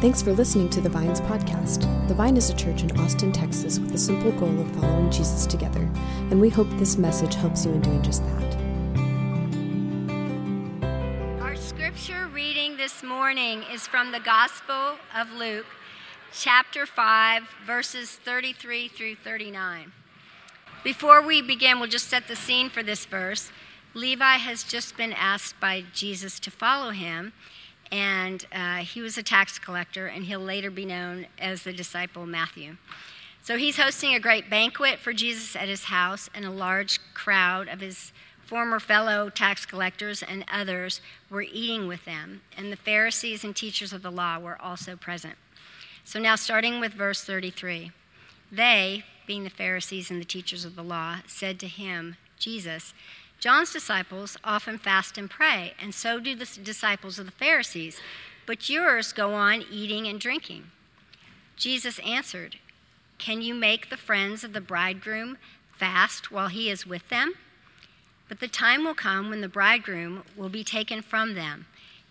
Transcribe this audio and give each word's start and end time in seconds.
Thanks 0.00 0.22
for 0.22 0.32
listening 0.32 0.68
to 0.70 0.80
the 0.80 0.88
Vines 0.88 1.20
podcast. 1.22 1.80
The 2.06 2.14
Vine 2.14 2.36
is 2.36 2.50
a 2.50 2.54
church 2.54 2.84
in 2.84 3.00
Austin, 3.00 3.32
Texas, 3.32 3.80
with 3.80 3.90
the 3.90 3.98
simple 3.98 4.30
goal 4.30 4.60
of 4.60 4.70
following 4.76 5.10
Jesus 5.10 5.44
together, 5.44 5.90
and 6.30 6.40
we 6.40 6.48
hope 6.48 6.68
this 6.74 6.96
message 6.96 7.34
helps 7.34 7.64
you 7.64 7.72
in 7.72 7.80
doing 7.80 8.00
just 8.00 8.22
that. 8.22 8.56
Our 11.42 11.56
scripture 11.56 12.28
reading 12.28 12.76
this 12.76 13.02
morning 13.02 13.64
is 13.72 13.88
from 13.88 14.12
the 14.12 14.20
Gospel 14.20 14.98
of 15.16 15.32
Luke, 15.32 15.66
chapter 16.32 16.86
5, 16.86 17.42
verses 17.66 18.20
33 18.24 18.86
through 18.86 19.16
39. 19.16 19.90
Before 20.84 21.20
we 21.20 21.42
begin, 21.42 21.80
we'll 21.80 21.90
just 21.90 22.06
set 22.06 22.28
the 22.28 22.36
scene 22.36 22.70
for 22.70 22.84
this 22.84 23.04
verse. 23.04 23.50
Levi 23.94 24.36
has 24.36 24.62
just 24.62 24.96
been 24.96 25.12
asked 25.12 25.58
by 25.58 25.82
Jesus 25.92 26.38
to 26.38 26.52
follow 26.52 26.90
him 26.90 27.32
and 27.90 28.46
uh, 28.52 28.76
he 28.76 29.00
was 29.00 29.18
a 29.18 29.22
tax 29.22 29.58
collector, 29.58 30.06
and 30.06 30.24
he'll 30.24 30.40
later 30.40 30.70
be 30.70 30.84
known 30.84 31.26
as 31.38 31.62
the 31.62 31.72
disciple 31.72 32.26
Matthew. 32.26 32.76
So 33.42 33.56
he's 33.56 33.78
hosting 33.78 34.14
a 34.14 34.20
great 34.20 34.50
banquet 34.50 34.98
for 34.98 35.12
Jesus 35.12 35.56
at 35.56 35.68
his 35.68 35.84
house, 35.84 36.28
and 36.34 36.44
a 36.44 36.50
large 36.50 37.00
crowd 37.14 37.68
of 37.68 37.80
his 37.80 38.12
former 38.44 38.80
fellow 38.80 39.28
tax 39.28 39.66
collectors 39.66 40.22
and 40.22 40.44
others 40.50 41.00
were 41.28 41.42
eating 41.42 41.86
with 41.86 42.04
them, 42.04 42.40
and 42.56 42.72
the 42.72 42.76
Pharisees 42.76 43.44
and 43.44 43.54
teachers 43.54 43.92
of 43.92 44.02
the 44.02 44.10
law 44.10 44.38
were 44.38 44.60
also 44.60 44.96
present. 44.96 45.34
So 46.04 46.18
now, 46.18 46.34
starting 46.36 46.80
with 46.80 46.94
verse 46.94 47.22
33, 47.22 47.92
they, 48.50 49.04
being 49.26 49.44
the 49.44 49.50
Pharisees 49.50 50.10
and 50.10 50.18
the 50.18 50.24
teachers 50.24 50.64
of 50.64 50.76
the 50.76 50.82
law, 50.82 51.18
said 51.26 51.60
to 51.60 51.68
him, 51.68 52.16
Jesus, 52.38 52.94
John's 53.40 53.72
disciples 53.72 54.36
often 54.42 54.78
fast 54.78 55.16
and 55.16 55.30
pray, 55.30 55.74
and 55.80 55.94
so 55.94 56.18
do 56.18 56.34
the 56.34 56.58
disciples 56.62 57.18
of 57.18 57.26
the 57.26 57.32
Pharisees, 57.32 58.00
but 58.46 58.68
yours 58.68 59.12
go 59.12 59.34
on 59.34 59.64
eating 59.70 60.08
and 60.08 60.18
drinking. 60.18 60.64
Jesus 61.56 62.00
answered, 62.00 62.56
Can 63.18 63.40
you 63.40 63.54
make 63.54 63.90
the 63.90 63.96
friends 63.96 64.42
of 64.42 64.52
the 64.52 64.60
bridegroom 64.60 65.38
fast 65.72 66.32
while 66.32 66.48
he 66.48 66.68
is 66.68 66.86
with 66.86 67.08
them? 67.10 67.34
But 68.28 68.40
the 68.40 68.48
time 68.48 68.84
will 68.84 68.94
come 68.94 69.30
when 69.30 69.40
the 69.40 69.48
bridegroom 69.48 70.24
will 70.36 70.48
be 70.48 70.64
taken 70.64 71.00
from 71.00 71.34
them. 71.34 71.66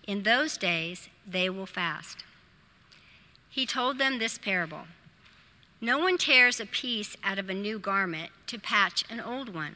In 0.07 0.23
those 0.23 0.57
days, 0.57 1.09
they 1.29 1.49
will 1.49 1.65
fast. 1.65 2.23
He 3.49 3.65
told 3.65 3.97
them 3.97 4.17
this 4.17 4.37
parable 4.37 4.83
No 5.81 5.97
one 5.97 6.17
tears 6.17 6.61
a 6.61 6.65
piece 6.65 7.17
out 7.23 7.37
of 7.37 7.49
a 7.49 7.53
new 7.53 7.79
garment 7.79 8.31
to 8.47 8.57
patch 8.57 9.03
an 9.09 9.19
old 9.19 9.53
one. 9.53 9.75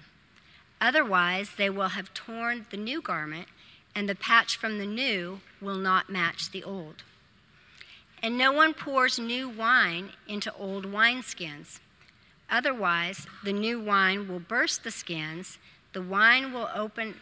Otherwise, 0.82 1.52
they 1.58 1.70
will 1.70 1.90
have 1.90 2.14
torn 2.16 2.66
the 2.72 2.78
new 2.78 3.02
garment, 3.02 3.48
and 3.94 4.10
the 4.10 4.16
patch 4.16 4.58
from 4.58 4.80
the 4.80 4.86
new 4.86 5.40
will 5.62 5.76
not 5.76 6.10
match 6.10 6.50
the 6.50 6.64
old. 6.64 7.04
And 8.24 8.36
no 8.38 8.52
one 8.52 8.74
pours 8.74 9.20
new 9.20 9.48
wine 9.48 10.10
into 10.28 10.52
old 10.56 10.86
wineskins. 10.86 11.80
Otherwise, 12.50 13.28
the 13.44 13.54
new 13.54 13.80
wine 13.80 14.28
will 14.28 14.40
burst 14.40 14.84
the 14.84 14.92
skins, 14.92 15.60
the 15.94 16.02
wine 16.02 16.52
will 16.52 16.70
open 16.74 17.16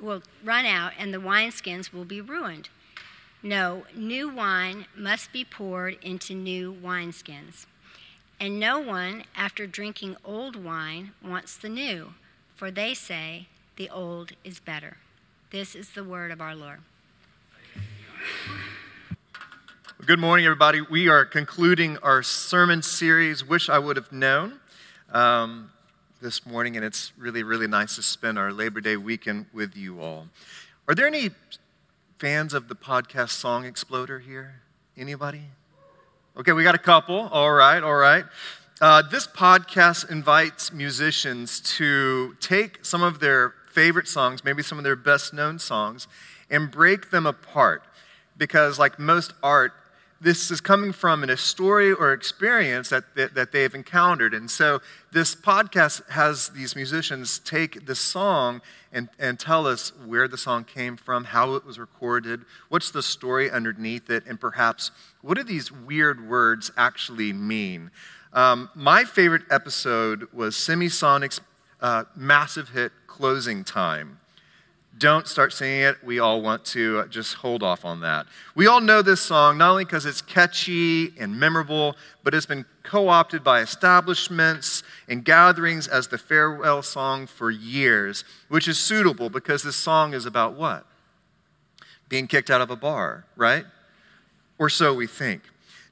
will 0.00 0.22
run 0.42 0.66
out 0.66 0.92
and 0.98 1.14
the 1.14 1.20
wineskins 1.20 1.92
will 1.92 2.04
be 2.04 2.20
ruined. 2.20 2.68
No, 3.42 3.84
new 3.94 4.28
wine 4.28 4.86
must 4.96 5.32
be 5.32 5.44
poured 5.44 5.98
into 6.02 6.34
new 6.34 6.72
wineskins. 6.72 7.66
And 8.40 8.58
no 8.58 8.80
one, 8.80 9.24
after 9.36 9.66
drinking 9.68 10.16
old 10.24 10.56
wine, 10.56 11.12
wants 11.22 11.56
the 11.56 11.68
new 11.68 12.14
for 12.54 12.70
they 12.70 12.94
say, 12.94 13.48
the 13.76 13.90
old 13.90 14.32
is 14.44 14.60
better. 14.60 14.96
This 15.50 15.74
is 15.74 15.90
the 15.90 16.04
word 16.04 16.30
of 16.30 16.40
our 16.40 16.54
Lord. 16.54 16.80
Good 20.06 20.18
morning, 20.18 20.44
everybody. 20.44 20.80
We 20.80 21.08
are 21.08 21.24
concluding 21.24 21.96
our 21.98 22.22
sermon 22.22 22.82
series, 22.82 23.44
Wish 23.44 23.68
I 23.68 23.78
Would 23.78 23.96
Have 23.96 24.12
Known, 24.12 24.60
um, 25.12 25.70
this 26.20 26.46
morning, 26.46 26.76
and 26.76 26.84
it's 26.84 27.12
really, 27.16 27.42
really 27.42 27.66
nice 27.66 27.96
to 27.96 28.02
spend 28.02 28.38
our 28.38 28.52
Labor 28.52 28.80
Day 28.80 28.96
weekend 28.96 29.46
with 29.52 29.76
you 29.76 30.00
all. 30.00 30.28
Are 30.86 30.94
there 30.94 31.06
any 31.06 31.30
fans 32.18 32.54
of 32.54 32.68
the 32.68 32.76
podcast 32.76 33.30
Song 33.30 33.64
Exploder 33.64 34.20
here? 34.20 34.60
Anybody? 34.96 35.42
Okay, 36.36 36.52
we 36.52 36.62
got 36.62 36.74
a 36.74 36.78
couple. 36.78 37.28
All 37.28 37.52
right, 37.52 37.82
all 37.82 37.94
right. 37.94 38.24
Uh, 38.84 39.00
this 39.00 39.26
podcast 39.26 40.10
invites 40.10 40.70
musicians 40.70 41.58
to 41.58 42.36
take 42.38 42.84
some 42.84 43.02
of 43.02 43.18
their 43.18 43.54
favorite 43.72 44.06
songs, 44.06 44.44
maybe 44.44 44.62
some 44.62 44.76
of 44.76 44.84
their 44.84 44.94
best 44.94 45.32
known 45.32 45.58
songs, 45.58 46.06
and 46.50 46.70
break 46.70 47.08
them 47.08 47.24
apart. 47.24 47.82
Because, 48.36 48.78
like 48.78 48.98
most 48.98 49.32
art, 49.42 49.72
this 50.20 50.50
is 50.50 50.60
coming 50.60 50.92
from 50.92 51.24
a 51.24 51.34
story 51.38 51.94
or 51.94 52.12
experience 52.12 52.90
that, 52.90 53.14
that, 53.16 53.34
that, 53.34 53.52
they've 53.52 53.74
encountered. 53.74 54.34
And 54.34 54.50
so, 54.50 54.82
this 55.12 55.34
podcast 55.34 56.06
has 56.10 56.50
these 56.50 56.76
musicians 56.76 57.38
take 57.38 57.86
the 57.86 57.94
song 57.94 58.60
and, 58.92 59.08
and 59.18 59.40
tell 59.40 59.66
us 59.66 59.92
where 60.04 60.28
the 60.28 60.36
song 60.36 60.62
came 60.62 60.98
from, 60.98 61.24
how 61.24 61.54
it 61.54 61.64
was 61.64 61.78
recorded, 61.78 62.42
what's 62.68 62.90
the 62.90 63.02
story 63.02 63.50
underneath 63.50 64.10
it, 64.10 64.24
and 64.26 64.38
perhaps 64.38 64.90
what 65.22 65.38
do 65.38 65.42
these 65.42 65.72
weird 65.72 66.28
words 66.28 66.70
actually 66.76 67.32
mean. 67.32 67.90
Um, 68.34 68.68
my 68.74 69.04
favorite 69.04 69.42
episode 69.48 70.26
was 70.32 70.56
Semisonic's 70.56 71.40
uh, 71.80 72.04
massive 72.16 72.70
hit, 72.70 72.90
Closing 73.06 73.62
Time. 73.62 74.18
Don't 74.98 75.28
start 75.28 75.52
singing 75.52 75.80
it. 75.80 76.02
We 76.04 76.18
all 76.18 76.42
want 76.42 76.64
to. 76.66 77.00
Uh, 77.00 77.06
just 77.06 77.34
hold 77.34 77.62
off 77.62 77.84
on 77.84 78.00
that. 78.00 78.26
We 78.56 78.66
all 78.66 78.80
know 78.80 79.02
this 79.02 79.20
song, 79.20 79.58
not 79.58 79.70
only 79.70 79.84
because 79.84 80.04
it's 80.04 80.20
catchy 80.20 81.12
and 81.18 81.38
memorable, 81.38 81.96
but 82.24 82.34
it's 82.34 82.46
been 82.46 82.64
co 82.82 83.08
opted 83.08 83.44
by 83.44 83.60
establishments 83.60 84.82
and 85.08 85.24
gatherings 85.24 85.86
as 85.86 86.08
the 86.08 86.18
farewell 86.18 86.82
song 86.82 87.28
for 87.28 87.50
years, 87.52 88.24
which 88.48 88.66
is 88.66 88.78
suitable 88.78 89.30
because 89.30 89.62
this 89.62 89.76
song 89.76 90.12
is 90.12 90.26
about 90.26 90.54
what? 90.54 90.86
Being 92.08 92.26
kicked 92.26 92.50
out 92.50 92.60
of 92.60 92.70
a 92.70 92.76
bar, 92.76 93.26
right? 93.36 93.64
Or 94.58 94.68
so 94.68 94.92
we 94.92 95.06
think. 95.06 95.42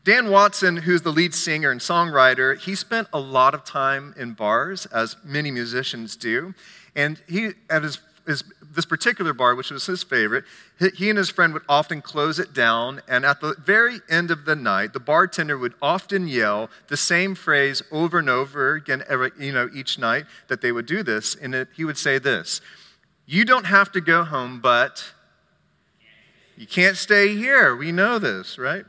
Dan 0.05 0.31
Watson, 0.31 0.79
who's 0.79 1.03
the 1.03 1.13
lead 1.13 1.33
singer 1.33 1.71
and 1.71 1.81
songwriter, 1.81 2.59
he 2.59 2.75
spent 2.75 3.07
a 3.13 3.21
lot 3.21 3.55
of 3.55 3.65
time 3.65 4.15
in 4.19 4.33
bars, 4.33 4.87
as 4.87 5.17
many 5.25 5.53
musicians 5.53 6.17
do. 6.17 6.55
And 6.97 7.23
he, 7.29 7.51
at 7.71 7.85
his, 7.85 8.01
his, 8.27 8.43
this 8.75 8.85
particular 8.85 9.33
bar, 9.33 9.55
which 9.55 9.71
was 9.71 9.87
his 9.87 10.03
favorite, 10.03 10.45
he 10.97 11.09
and 11.09 11.17
his 11.17 11.31
friend 11.31 11.53
would 11.53 11.63
often 11.69 12.03
close 12.03 12.41
it 12.41 12.53
down. 12.53 13.01
And 13.07 13.25
at 13.25 13.41
the 13.41 13.55
very 13.65 14.01
end 14.11 14.33
of 14.33 14.45
the 14.45 14.57
night, 14.57 14.93
the 14.93 14.99
bartender 14.99 15.57
would 15.57 15.75
often 15.81 16.27
yell 16.27 16.69
the 16.89 16.97
same 16.97 17.37
phrase 17.37 17.81
over 17.93 18.19
and 18.19 18.29
over 18.29 18.75
again, 18.75 19.05
every, 19.09 19.31
you 19.39 19.53
know, 19.53 19.71
each 19.73 20.01
night 20.01 20.25
that 20.49 20.63
they 20.63 20.73
would 20.73 20.87
do 20.87 21.05
this. 21.05 21.37
And 21.37 21.55
it, 21.55 21.69
he 21.77 21.85
would 21.85 21.99
say 21.99 22.19
this 22.19 22.61
You 23.25 23.45
don't 23.45 23.67
have 23.67 23.93
to 23.93 24.01
go 24.01 24.25
home, 24.25 24.61
but 24.61 25.13
you 26.57 26.67
can't 26.67 26.97
stay 26.97 27.37
here. 27.37 27.77
We 27.77 27.93
know 27.93 28.19
this, 28.19 28.59
right? 28.59 28.85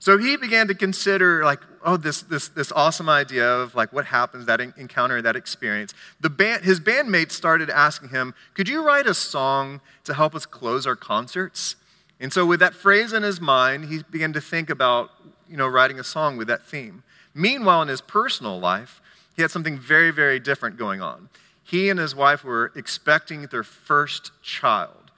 So 0.00 0.16
he 0.16 0.38
began 0.38 0.66
to 0.68 0.74
consider, 0.74 1.44
like, 1.44 1.60
oh, 1.84 1.98
this, 1.98 2.22
this, 2.22 2.48
this 2.48 2.72
awesome 2.72 3.10
idea 3.10 3.46
of 3.46 3.74
like 3.74 3.92
what 3.92 4.06
happens, 4.06 4.46
that 4.46 4.58
encounter, 4.58 5.20
that 5.20 5.36
experience. 5.36 5.92
The 6.20 6.30
band, 6.30 6.64
his 6.64 6.80
bandmates 6.80 7.32
started 7.32 7.68
asking 7.68 8.08
him, 8.08 8.34
could 8.54 8.66
you 8.66 8.82
write 8.82 9.06
a 9.06 9.12
song 9.12 9.82
to 10.04 10.14
help 10.14 10.34
us 10.34 10.46
close 10.46 10.86
our 10.86 10.96
concerts? 10.96 11.76
And 12.18 12.32
so 12.32 12.46
with 12.46 12.60
that 12.60 12.74
phrase 12.74 13.12
in 13.12 13.22
his 13.22 13.42
mind, 13.42 13.86
he 13.86 14.02
began 14.10 14.32
to 14.32 14.40
think 14.40 14.70
about, 14.70 15.10
you 15.48 15.58
know, 15.58 15.68
writing 15.68 16.00
a 16.00 16.04
song 16.04 16.38
with 16.38 16.48
that 16.48 16.62
theme. 16.62 17.02
Meanwhile, 17.34 17.82
in 17.82 17.88
his 17.88 18.00
personal 18.00 18.58
life, 18.58 19.02
he 19.36 19.42
had 19.42 19.50
something 19.50 19.78
very, 19.78 20.10
very 20.10 20.40
different 20.40 20.78
going 20.78 21.02
on. 21.02 21.28
He 21.62 21.90
and 21.90 22.00
his 22.00 22.14
wife 22.14 22.42
were 22.42 22.72
expecting 22.74 23.42
their 23.42 23.62
first 23.62 24.32
child. 24.42 25.10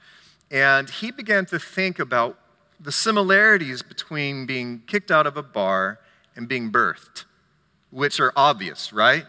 And 0.51 0.89
he 0.89 1.09
began 1.09 1.45
to 1.47 1.57
think 1.57 1.99
about 1.99 2.37
the 2.83 2.91
similarities 2.91 3.81
between 3.81 4.45
being 4.45 4.83
kicked 4.87 5.09
out 5.09 5.25
of 5.25 5.37
a 5.37 5.43
bar 5.43 5.99
and 6.35 6.47
being 6.47 6.71
birthed, 6.71 7.23
which 7.91 8.19
are 8.19 8.33
obvious, 8.35 8.91
right? 8.91 9.25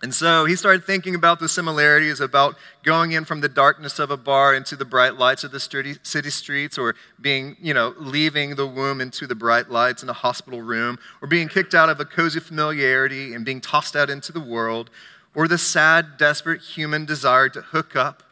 And 0.00 0.14
so 0.14 0.44
he 0.44 0.54
started 0.54 0.84
thinking 0.84 1.16
about 1.16 1.40
the 1.40 1.48
similarities 1.48 2.20
about 2.20 2.54
going 2.84 3.10
in 3.10 3.24
from 3.24 3.40
the 3.40 3.48
darkness 3.48 3.98
of 3.98 4.12
a 4.12 4.16
bar 4.16 4.54
into 4.54 4.76
the 4.76 4.84
bright 4.84 5.16
lights 5.16 5.42
of 5.42 5.50
the 5.50 5.58
city 5.58 6.30
streets, 6.30 6.78
or 6.78 6.94
being, 7.20 7.56
you 7.60 7.74
know, 7.74 7.92
leaving 7.98 8.54
the 8.54 8.66
womb 8.66 9.00
into 9.00 9.26
the 9.26 9.34
bright 9.34 9.70
lights 9.70 10.04
in 10.04 10.08
a 10.08 10.12
hospital 10.12 10.62
room, 10.62 11.00
or 11.20 11.26
being 11.26 11.48
kicked 11.48 11.74
out 11.74 11.88
of 11.88 11.98
a 11.98 12.04
cozy 12.04 12.38
familiarity 12.38 13.34
and 13.34 13.44
being 13.44 13.60
tossed 13.60 13.96
out 13.96 14.08
into 14.08 14.30
the 14.30 14.38
world, 14.38 14.88
or 15.34 15.48
the 15.48 15.58
sad, 15.58 16.16
desperate 16.16 16.60
human 16.60 17.04
desire 17.04 17.48
to 17.48 17.60
hook 17.60 17.96
up 17.96 18.22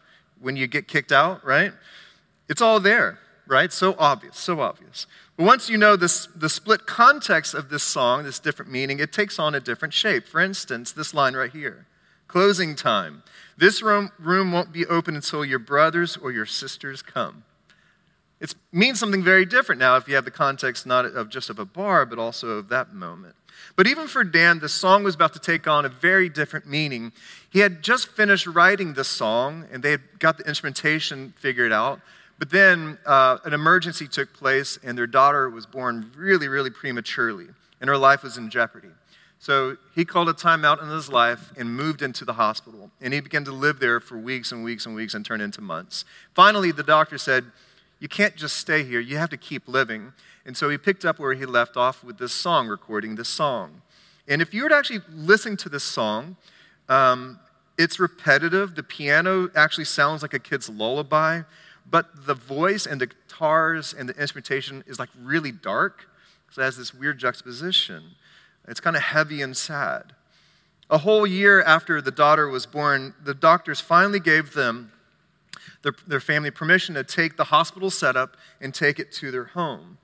when 0.40 0.54
you 0.54 0.68
get 0.68 0.86
kicked 0.86 1.10
out, 1.10 1.44
right? 1.44 1.72
It's 2.48 2.62
all 2.62 2.78
there 2.78 3.18
right? 3.46 3.72
So 3.72 3.94
obvious, 3.98 4.38
so 4.38 4.60
obvious. 4.60 5.06
But 5.36 5.44
once 5.44 5.68
you 5.68 5.76
know 5.76 5.96
this, 5.96 6.26
the 6.34 6.48
split 6.48 6.86
context 6.86 7.54
of 7.54 7.68
this 7.68 7.82
song, 7.82 8.24
this 8.24 8.38
different 8.38 8.70
meaning, 8.70 8.98
it 8.98 9.12
takes 9.12 9.38
on 9.38 9.54
a 9.54 9.60
different 9.60 9.94
shape. 9.94 10.26
For 10.26 10.40
instance, 10.40 10.92
this 10.92 11.14
line 11.14 11.34
right 11.34 11.50
here 11.50 11.86
closing 12.28 12.74
time. 12.74 13.22
This 13.56 13.82
room, 13.82 14.10
room 14.18 14.52
won't 14.52 14.72
be 14.72 14.84
open 14.86 15.14
until 15.14 15.44
your 15.44 15.58
brothers 15.58 16.16
or 16.16 16.32
your 16.32 16.46
sisters 16.46 17.00
come. 17.00 17.44
It 18.40 18.54
means 18.70 19.00
something 19.00 19.22
very 19.22 19.46
different 19.46 19.78
now 19.78 19.96
if 19.96 20.08
you 20.08 20.14
have 20.14 20.24
the 20.24 20.30
context 20.30 20.86
not 20.86 21.06
of 21.06 21.30
just 21.30 21.48
of 21.48 21.58
a 21.58 21.64
bar, 21.64 22.04
but 22.04 22.18
also 22.18 22.48
of 22.48 22.68
that 22.68 22.92
moment. 22.92 23.34
But 23.74 23.86
even 23.86 24.06
for 24.06 24.24
Dan, 24.24 24.58
the 24.58 24.68
song 24.68 25.02
was 25.02 25.14
about 25.14 25.32
to 25.32 25.38
take 25.38 25.66
on 25.66 25.86
a 25.86 25.88
very 25.88 26.28
different 26.28 26.66
meaning. 26.66 27.12
He 27.48 27.60
had 27.60 27.82
just 27.82 28.08
finished 28.08 28.46
writing 28.46 28.92
the 28.92 29.04
song, 29.04 29.66
and 29.72 29.82
they 29.82 29.92
had 29.92 30.18
got 30.18 30.36
the 30.36 30.44
instrumentation 30.44 31.32
figured 31.38 31.72
out. 31.72 32.00
But 32.38 32.50
then 32.50 32.98
uh, 33.06 33.38
an 33.44 33.52
emergency 33.52 34.06
took 34.06 34.32
place, 34.34 34.78
and 34.82 34.96
their 34.96 35.06
daughter 35.06 35.48
was 35.48 35.64
born 35.64 36.10
really, 36.16 36.48
really 36.48 36.70
prematurely, 36.70 37.46
and 37.80 37.88
her 37.88 37.96
life 37.96 38.22
was 38.22 38.36
in 38.36 38.50
jeopardy. 38.50 38.90
So 39.38 39.76
he 39.94 40.04
called 40.04 40.28
a 40.28 40.32
timeout 40.32 40.82
in 40.82 40.88
his 40.88 41.08
life 41.10 41.52
and 41.56 41.74
moved 41.74 42.02
into 42.02 42.24
the 42.24 42.34
hospital. 42.34 42.90
And 43.00 43.12
he 43.12 43.20
began 43.20 43.44
to 43.44 43.52
live 43.52 43.78
there 43.78 44.00
for 44.00 44.16
weeks 44.16 44.50
and 44.50 44.64
weeks 44.64 44.86
and 44.86 44.94
weeks 44.94 45.14
and 45.14 45.24
turn 45.24 45.40
into 45.40 45.60
months. 45.60 46.04
Finally, 46.34 46.72
the 46.72 46.82
doctor 46.82 47.18
said, 47.18 47.44
You 48.00 48.08
can't 48.08 48.34
just 48.36 48.56
stay 48.56 48.82
here, 48.82 49.00
you 49.00 49.18
have 49.18 49.30
to 49.30 49.36
keep 49.36 49.68
living. 49.68 50.12
And 50.44 50.56
so 50.56 50.68
he 50.68 50.78
picked 50.78 51.04
up 51.04 51.18
where 51.18 51.34
he 51.34 51.44
left 51.44 51.76
off 51.76 52.04
with 52.04 52.18
this 52.18 52.32
song, 52.32 52.68
recording 52.68 53.16
this 53.16 53.28
song. 53.28 53.82
And 54.28 54.40
if 54.40 54.54
you 54.54 54.62
were 54.62 54.68
to 54.68 54.76
actually 54.76 55.00
listen 55.10 55.56
to 55.58 55.68
this 55.68 55.84
song, 55.84 56.36
um, 56.88 57.38
it's 57.78 58.00
repetitive. 58.00 58.74
The 58.74 58.82
piano 58.82 59.50
actually 59.54 59.84
sounds 59.84 60.22
like 60.22 60.34
a 60.34 60.38
kid's 60.38 60.68
lullaby, 60.68 61.42
but 61.88 62.26
the 62.26 62.34
voice 62.34 62.86
and 62.86 63.00
the 63.00 63.06
guitars 63.06 63.94
and 63.94 64.08
the 64.08 64.20
instrumentation 64.20 64.82
is 64.86 64.98
like 64.98 65.10
really 65.20 65.52
dark. 65.52 66.08
So 66.50 66.62
it 66.62 66.64
has 66.64 66.76
this 66.76 66.92
weird 66.94 67.18
juxtaposition. 67.18 68.02
It's 68.66 68.80
kind 68.80 68.96
of 68.96 69.02
heavy 69.02 69.42
and 69.42 69.56
sad. 69.56 70.14
A 70.88 70.98
whole 70.98 71.26
year 71.26 71.62
after 71.62 72.00
the 72.00 72.10
daughter 72.10 72.48
was 72.48 72.66
born, 72.66 73.14
the 73.22 73.34
doctors 73.34 73.80
finally 73.80 74.20
gave 74.20 74.54
them, 74.54 74.92
their, 75.82 75.92
their 76.06 76.20
family, 76.20 76.50
permission 76.50 76.94
to 76.94 77.04
take 77.04 77.36
the 77.36 77.44
hospital 77.44 77.90
setup 77.90 78.36
and 78.60 78.72
take 78.72 78.98
it 78.98 79.10
to 79.12 79.30
their 79.30 79.46
home. 79.46 79.98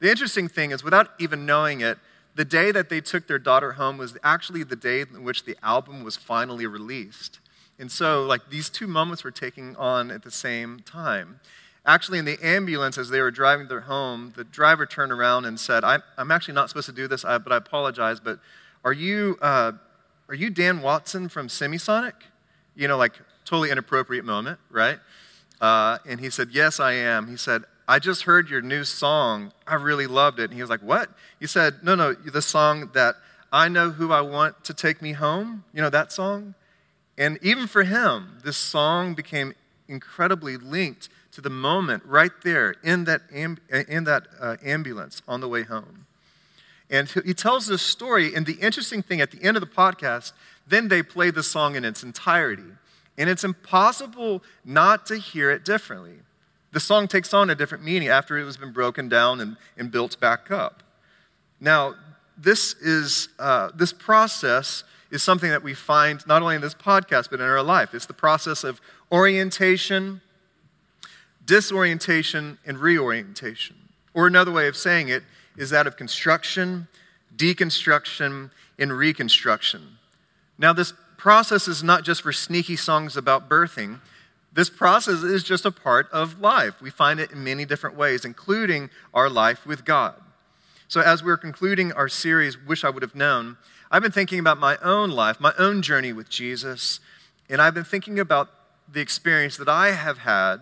The 0.00 0.10
interesting 0.10 0.48
thing 0.48 0.72
is, 0.72 0.82
without 0.82 1.10
even 1.18 1.46
knowing 1.46 1.80
it, 1.80 1.98
the 2.34 2.44
day 2.44 2.72
that 2.72 2.88
they 2.88 3.00
took 3.00 3.28
their 3.28 3.38
daughter 3.38 3.72
home 3.72 3.96
was 3.96 4.16
actually 4.24 4.64
the 4.64 4.76
day 4.76 5.02
in 5.02 5.22
which 5.22 5.44
the 5.44 5.56
album 5.62 6.02
was 6.02 6.16
finally 6.16 6.66
released. 6.66 7.38
And 7.78 7.90
so, 7.90 8.24
like, 8.24 8.50
these 8.50 8.70
two 8.70 8.86
moments 8.86 9.24
were 9.24 9.30
taking 9.30 9.76
on 9.76 10.10
at 10.10 10.22
the 10.22 10.30
same 10.30 10.80
time. 10.80 11.40
Actually, 11.86 12.18
in 12.18 12.24
the 12.24 12.38
ambulance, 12.42 12.96
as 12.96 13.10
they 13.10 13.20
were 13.20 13.30
driving 13.30 13.68
their 13.68 13.80
home, 13.80 14.32
the 14.36 14.44
driver 14.44 14.86
turned 14.86 15.12
around 15.12 15.44
and 15.44 15.58
said, 15.60 15.84
I'm 15.84 16.30
actually 16.30 16.54
not 16.54 16.68
supposed 16.68 16.86
to 16.86 16.94
do 16.94 17.08
this, 17.08 17.22
but 17.22 17.52
I 17.52 17.56
apologize, 17.56 18.20
but 18.20 18.38
are 18.84 18.92
you, 18.92 19.36
uh, 19.42 19.72
are 20.28 20.34
you 20.34 20.50
Dan 20.50 20.80
Watson 20.80 21.28
from 21.28 21.48
Semisonic? 21.48 22.14
You 22.74 22.88
know, 22.88 22.96
like, 22.96 23.12
totally 23.44 23.70
inappropriate 23.70 24.24
moment, 24.24 24.58
right? 24.70 24.98
Uh, 25.60 25.98
and 26.06 26.20
he 26.20 26.30
said, 26.30 26.48
Yes, 26.52 26.80
I 26.80 26.92
am. 26.92 27.28
He 27.28 27.36
said, 27.36 27.64
I 27.86 27.98
just 27.98 28.22
heard 28.22 28.48
your 28.48 28.62
new 28.62 28.84
song. 28.84 29.52
I 29.66 29.74
really 29.74 30.06
loved 30.06 30.38
it. 30.38 30.44
And 30.44 30.54
he 30.54 30.60
was 30.60 30.70
like, 30.70 30.82
What? 30.82 31.10
He 31.38 31.46
said, 31.46 31.76
No, 31.82 31.94
no, 31.94 32.14
the 32.14 32.42
song 32.42 32.90
that 32.94 33.16
I 33.52 33.68
know 33.68 33.90
who 33.90 34.12
I 34.12 34.20
want 34.20 34.64
to 34.64 34.74
take 34.74 35.00
me 35.00 35.12
home. 35.12 35.64
You 35.72 35.82
know 35.82 35.90
that 35.90 36.12
song? 36.12 36.54
And 37.16 37.38
even 37.42 37.66
for 37.66 37.84
him, 37.84 38.38
this 38.44 38.56
song 38.56 39.14
became 39.14 39.54
incredibly 39.88 40.56
linked 40.56 41.08
to 41.32 41.40
the 41.40 41.50
moment 41.50 42.02
right 42.06 42.32
there 42.42 42.76
in 42.82 43.04
that, 43.04 43.22
in 43.30 44.04
that 44.04 44.26
uh, 44.40 44.56
ambulance 44.64 45.22
on 45.26 45.40
the 45.40 45.48
way 45.48 45.62
home. 45.62 46.06
And 46.90 47.08
he 47.08 47.34
tells 47.34 47.66
this 47.66 47.82
story. 47.82 48.34
And 48.34 48.46
the 48.46 48.54
interesting 48.54 49.02
thing 49.02 49.20
at 49.20 49.30
the 49.30 49.42
end 49.42 49.56
of 49.56 49.60
the 49.60 49.66
podcast, 49.66 50.32
then 50.66 50.88
they 50.88 51.02
play 51.02 51.30
the 51.30 51.42
song 51.42 51.76
in 51.76 51.84
its 51.84 52.02
entirety. 52.02 52.62
And 53.16 53.30
it's 53.30 53.44
impossible 53.44 54.42
not 54.64 55.06
to 55.06 55.16
hear 55.16 55.50
it 55.50 55.64
differently. 55.64 56.18
The 56.72 56.80
song 56.80 57.06
takes 57.06 57.32
on 57.32 57.50
a 57.50 57.54
different 57.54 57.84
meaning 57.84 58.08
after 58.08 58.36
it 58.36 58.44
has 58.44 58.56
been 58.56 58.72
broken 58.72 59.08
down 59.08 59.40
and, 59.40 59.56
and 59.76 59.90
built 59.90 60.18
back 60.18 60.50
up. 60.50 60.82
Now, 61.60 61.94
this 62.36 62.74
is 62.74 63.28
uh, 63.38 63.70
this 63.74 63.92
process 63.92 64.82
is 65.10 65.22
something 65.22 65.50
that 65.50 65.62
we 65.62 65.74
find 65.74 66.26
not 66.26 66.42
only 66.42 66.56
in 66.56 66.60
this 66.60 66.74
podcast 66.74 67.30
but 67.30 67.40
in 67.40 67.46
our 67.46 67.62
life. 67.62 67.94
It's 67.94 68.06
the 68.06 68.14
process 68.14 68.64
of 68.64 68.80
orientation, 69.12 70.20
disorientation, 71.44 72.58
and 72.66 72.78
reorientation. 72.78 73.76
Or 74.14 74.26
another 74.26 74.52
way 74.52 74.68
of 74.68 74.76
saying 74.76 75.08
it 75.08 75.22
is 75.56 75.70
that 75.70 75.86
of 75.86 75.96
construction, 75.96 76.88
deconstruction, 77.36 78.50
and 78.78 78.92
reconstruction. 78.92 79.98
Now, 80.58 80.72
this 80.72 80.92
process 81.16 81.68
is 81.68 81.82
not 81.82 82.04
just 82.04 82.22
for 82.22 82.32
sneaky 82.32 82.76
songs 82.76 83.16
about 83.16 83.48
birthing. 83.48 84.00
This 84.52 84.70
process 84.70 85.22
is 85.22 85.42
just 85.42 85.64
a 85.64 85.70
part 85.70 86.08
of 86.12 86.40
life. 86.40 86.80
We 86.80 86.90
find 86.90 87.18
it 87.18 87.32
in 87.32 87.42
many 87.42 87.64
different 87.64 87.96
ways, 87.96 88.24
including 88.24 88.90
our 89.12 89.28
life 89.28 89.66
with 89.66 89.84
God. 89.84 90.14
So, 90.86 91.00
as 91.00 91.24
we're 91.24 91.36
concluding 91.36 91.92
our 91.92 92.08
series, 92.08 92.58
Wish 92.58 92.84
I 92.84 92.90
Would 92.90 93.02
Have 93.02 93.14
Known, 93.14 93.56
I've 93.90 94.02
been 94.02 94.12
thinking 94.12 94.38
about 94.38 94.58
my 94.58 94.76
own 94.78 95.10
life, 95.10 95.40
my 95.40 95.52
own 95.58 95.82
journey 95.82 96.12
with 96.12 96.28
Jesus, 96.28 97.00
and 97.48 97.60
I've 97.60 97.74
been 97.74 97.84
thinking 97.84 98.18
about 98.18 98.50
the 98.90 99.00
experience 99.00 99.56
that 99.56 99.68
I 99.68 99.92
have 99.92 100.18
had 100.18 100.56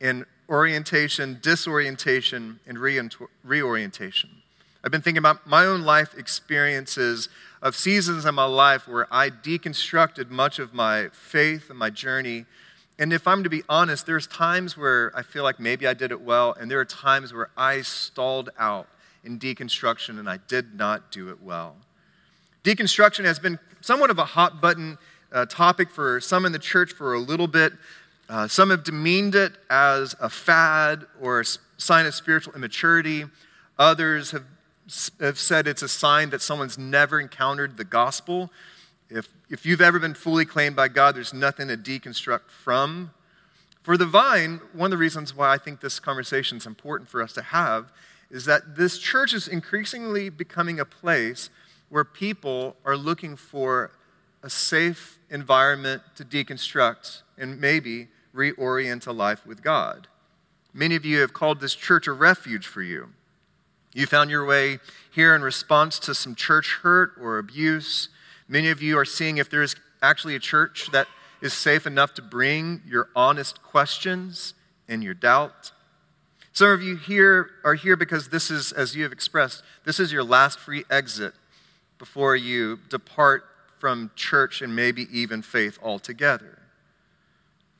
in 0.00 0.26
orientation, 0.48 1.38
disorientation, 1.40 2.60
and 2.66 2.78
reorientation. 3.42 4.30
I've 4.82 4.90
been 4.90 5.00
thinking 5.00 5.18
about 5.18 5.46
my 5.46 5.64
own 5.64 5.82
life 5.82 6.14
experiences 6.16 7.28
of 7.62 7.74
seasons 7.74 8.26
in 8.26 8.34
my 8.34 8.44
life 8.44 8.86
where 8.86 9.12
I 9.12 9.30
deconstructed 9.30 10.30
much 10.30 10.58
of 10.58 10.74
my 10.74 11.08
faith 11.12 11.70
and 11.70 11.78
my 11.78 11.90
journey 11.90 12.44
and 12.98 13.12
if 13.12 13.26
I'm 13.26 13.42
to 13.42 13.50
be 13.50 13.62
honest, 13.68 14.06
there's 14.06 14.26
times 14.26 14.76
where 14.76 15.10
I 15.16 15.22
feel 15.22 15.42
like 15.42 15.58
maybe 15.58 15.86
I 15.86 15.94
did 15.94 16.12
it 16.12 16.20
well, 16.20 16.52
and 16.58 16.70
there 16.70 16.78
are 16.78 16.84
times 16.84 17.32
where 17.32 17.50
I 17.56 17.82
stalled 17.82 18.50
out 18.58 18.88
in 19.24 19.38
deconstruction 19.38 20.18
and 20.18 20.28
I 20.28 20.36
did 20.36 20.74
not 20.74 21.10
do 21.10 21.28
it 21.30 21.42
well. 21.42 21.76
Deconstruction 22.64 23.24
has 23.24 23.38
been 23.38 23.58
somewhat 23.80 24.10
of 24.10 24.18
a 24.18 24.24
hot 24.24 24.60
button 24.60 24.98
uh, 25.30 25.46
topic 25.46 25.90
for 25.90 26.20
some 26.20 26.44
in 26.44 26.52
the 26.52 26.58
church 26.58 26.92
for 26.92 27.14
a 27.14 27.18
little 27.18 27.46
bit. 27.46 27.72
Uh, 28.28 28.48
some 28.48 28.70
have 28.70 28.82
demeaned 28.82 29.34
it 29.34 29.52
as 29.70 30.16
a 30.20 30.28
fad 30.28 31.04
or 31.20 31.40
a 31.40 31.44
sign 31.76 32.06
of 32.06 32.14
spiritual 32.14 32.54
immaturity. 32.54 33.24
Others 33.78 34.32
have, 34.32 34.44
have 35.20 35.38
said 35.38 35.68
it's 35.68 35.82
a 35.82 35.88
sign 35.88 36.30
that 36.30 36.42
someone's 36.42 36.78
never 36.78 37.20
encountered 37.20 37.76
the 37.76 37.84
gospel 37.84 38.50
if, 39.10 39.28
if 39.50 39.66
you've 39.66 39.80
ever 39.80 39.98
been 39.98 40.14
fully 40.14 40.44
claimed 40.44 40.76
by 40.76 40.88
God, 40.88 41.14
there's 41.14 41.34
nothing 41.34 41.68
to 41.68 41.76
deconstruct 41.76 42.50
from. 42.50 43.12
For 43.82 43.96
the 43.96 44.06
vine, 44.06 44.60
one 44.72 44.86
of 44.86 44.90
the 44.92 44.96
reasons 44.96 45.36
why 45.36 45.52
I 45.52 45.58
think 45.58 45.80
this 45.80 46.00
conversation 46.00 46.58
is 46.58 46.66
important 46.66 47.08
for 47.08 47.22
us 47.22 47.32
to 47.34 47.42
have 47.42 47.92
is 48.30 48.46
that 48.46 48.76
this 48.76 48.98
church 48.98 49.34
is 49.34 49.46
increasingly 49.46 50.30
becoming 50.30 50.80
a 50.80 50.84
place 50.84 51.50
where 51.88 52.04
people 52.04 52.76
are 52.84 52.96
looking 52.96 53.36
for 53.36 53.92
a 54.42 54.50
safe 54.50 55.18
environment 55.30 56.02
to 56.16 56.24
deconstruct 56.24 57.22
and 57.38 57.60
maybe 57.60 58.08
reorient 58.34 59.06
a 59.06 59.12
life 59.12 59.46
with 59.46 59.62
God. 59.62 60.08
Many 60.72 60.96
of 60.96 61.04
you 61.04 61.20
have 61.20 61.32
called 61.32 61.60
this 61.60 61.74
church 61.74 62.06
a 62.06 62.12
refuge 62.12 62.66
for 62.66 62.82
you. 62.82 63.10
You 63.94 64.06
found 64.06 64.28
your 64.28 64.44
way 64.44 64.80
here 65.10 65.34
in 65.34 65.42
response 65.42 65.98
to 66.00 66.14
some 66.14 66.34
church 66.34 66.80
hurt 66.82 67.12
or 67.20 67.38
abuse. 67.38 68.08
Many 68.48 68.68
of 68.70 68.82
you 68.82 68.98
are 68.98 69.04
seeing 69.04 69.38
if 69.38 69.48
there's 69.48 69.76
actually 70.02 70.34
a 70.34 70.40
church 70.40 70.90
that 70.90 71.06
is 71.40 71.52
safe 71.52 71.86
enough 71.86 72.12
to 72.14 72.22
bring 72.22 72.82
your 72.86 73.08
honest 73.14 73.62
questions 73.62 74.54
and 74.88 75.02
your 75.04 75.14
doubt. 75.14 75.70
Some 76.52 76.68
of 76.68 76.82
you 76.82 76.96
here 76.96 77.50
are 77.64 77.74
here 77.74 77.96
because 77.96 78.28
this 78.28 78.50
is, 78.50 78.72
as 78.72 78.96
you 78.96 79.04
have 79.04 79.12
expressed, 79.12 79.62
this 79.84 80.00
is 80.00 80.12
your 80.12 80.24
last 80.24 80.58
free 80.58 80.84
exit 80.90 81.34
before 82.04 82.36
you 82.36 82.78
depart 82.90 83.46
from 83.78 84.10
church 84.14 84.60
and 84.60 84.76
maybe 84.76 85.08
even 85.10 85.40
faith 85.40 85.78
altogether. 85.82 86.58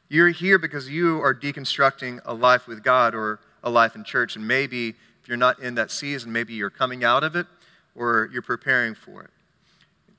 You're 0.09 0.31
here 0.31 0.59
because 0.59 0.89
you 0.89 1.21
are 1.21 1.35
deconstructing 1.35 2.23
a 2.25 2.33
life 2.33 2.67
with 2.67 2.83
God 2.83 3.15
or 3.15 3.41
a 3.63 3.69
life 3.69 3.95
in 3.95 4.03
church, 4.03 4.35
and 4.35 4.49
maybe 4.49 4.95
if 5.21 5.29
you're 5.29 5.37
not 5.37 5.59
in 5.59 5.75
that 5.75 5.91
season, 5.91 6.33
maybe 6.33 6.55
you're 6.55 6.71
coming 6.71 7.05
out 7.05 7.23
of 7.23 7.37
it 7.37 7.47
or 7.95 8.31
you're 8.33 8.41
preparing 8.41 8.95
for 8.95 9.21
it. 9.25 9.31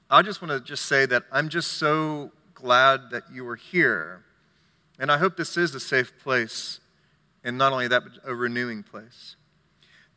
I 0.08 0.22
just 0.22 0.40
want 0.40 0.52
to 0.52 0.60
just 0.60 0.86
say 0.86 1.08
that 1.08 1.24
I'm 1.32 1.50
just 1.50 1.72
so 1.72 2.32
glad 2.54 3.10
that 3.10 3.24
you 3.34 3.48
are 3.48 3.56
here. 3.56 4.24
And 5.00 5.12
I 5.12 5.18
hope 5.18 5.36
this 5.36 5.58
is 5.58 5.74
a 5.74 5.80
safe 5.80 6.14
place. 6.20 6.80
And 7.44 7.58
not 7.58 7.74
only 7.74 7.88
that, 7.88 8.04
but 8.04 8.14
a 8.24 8.36
renewing 8.36 8.84
place. 8.84 9.36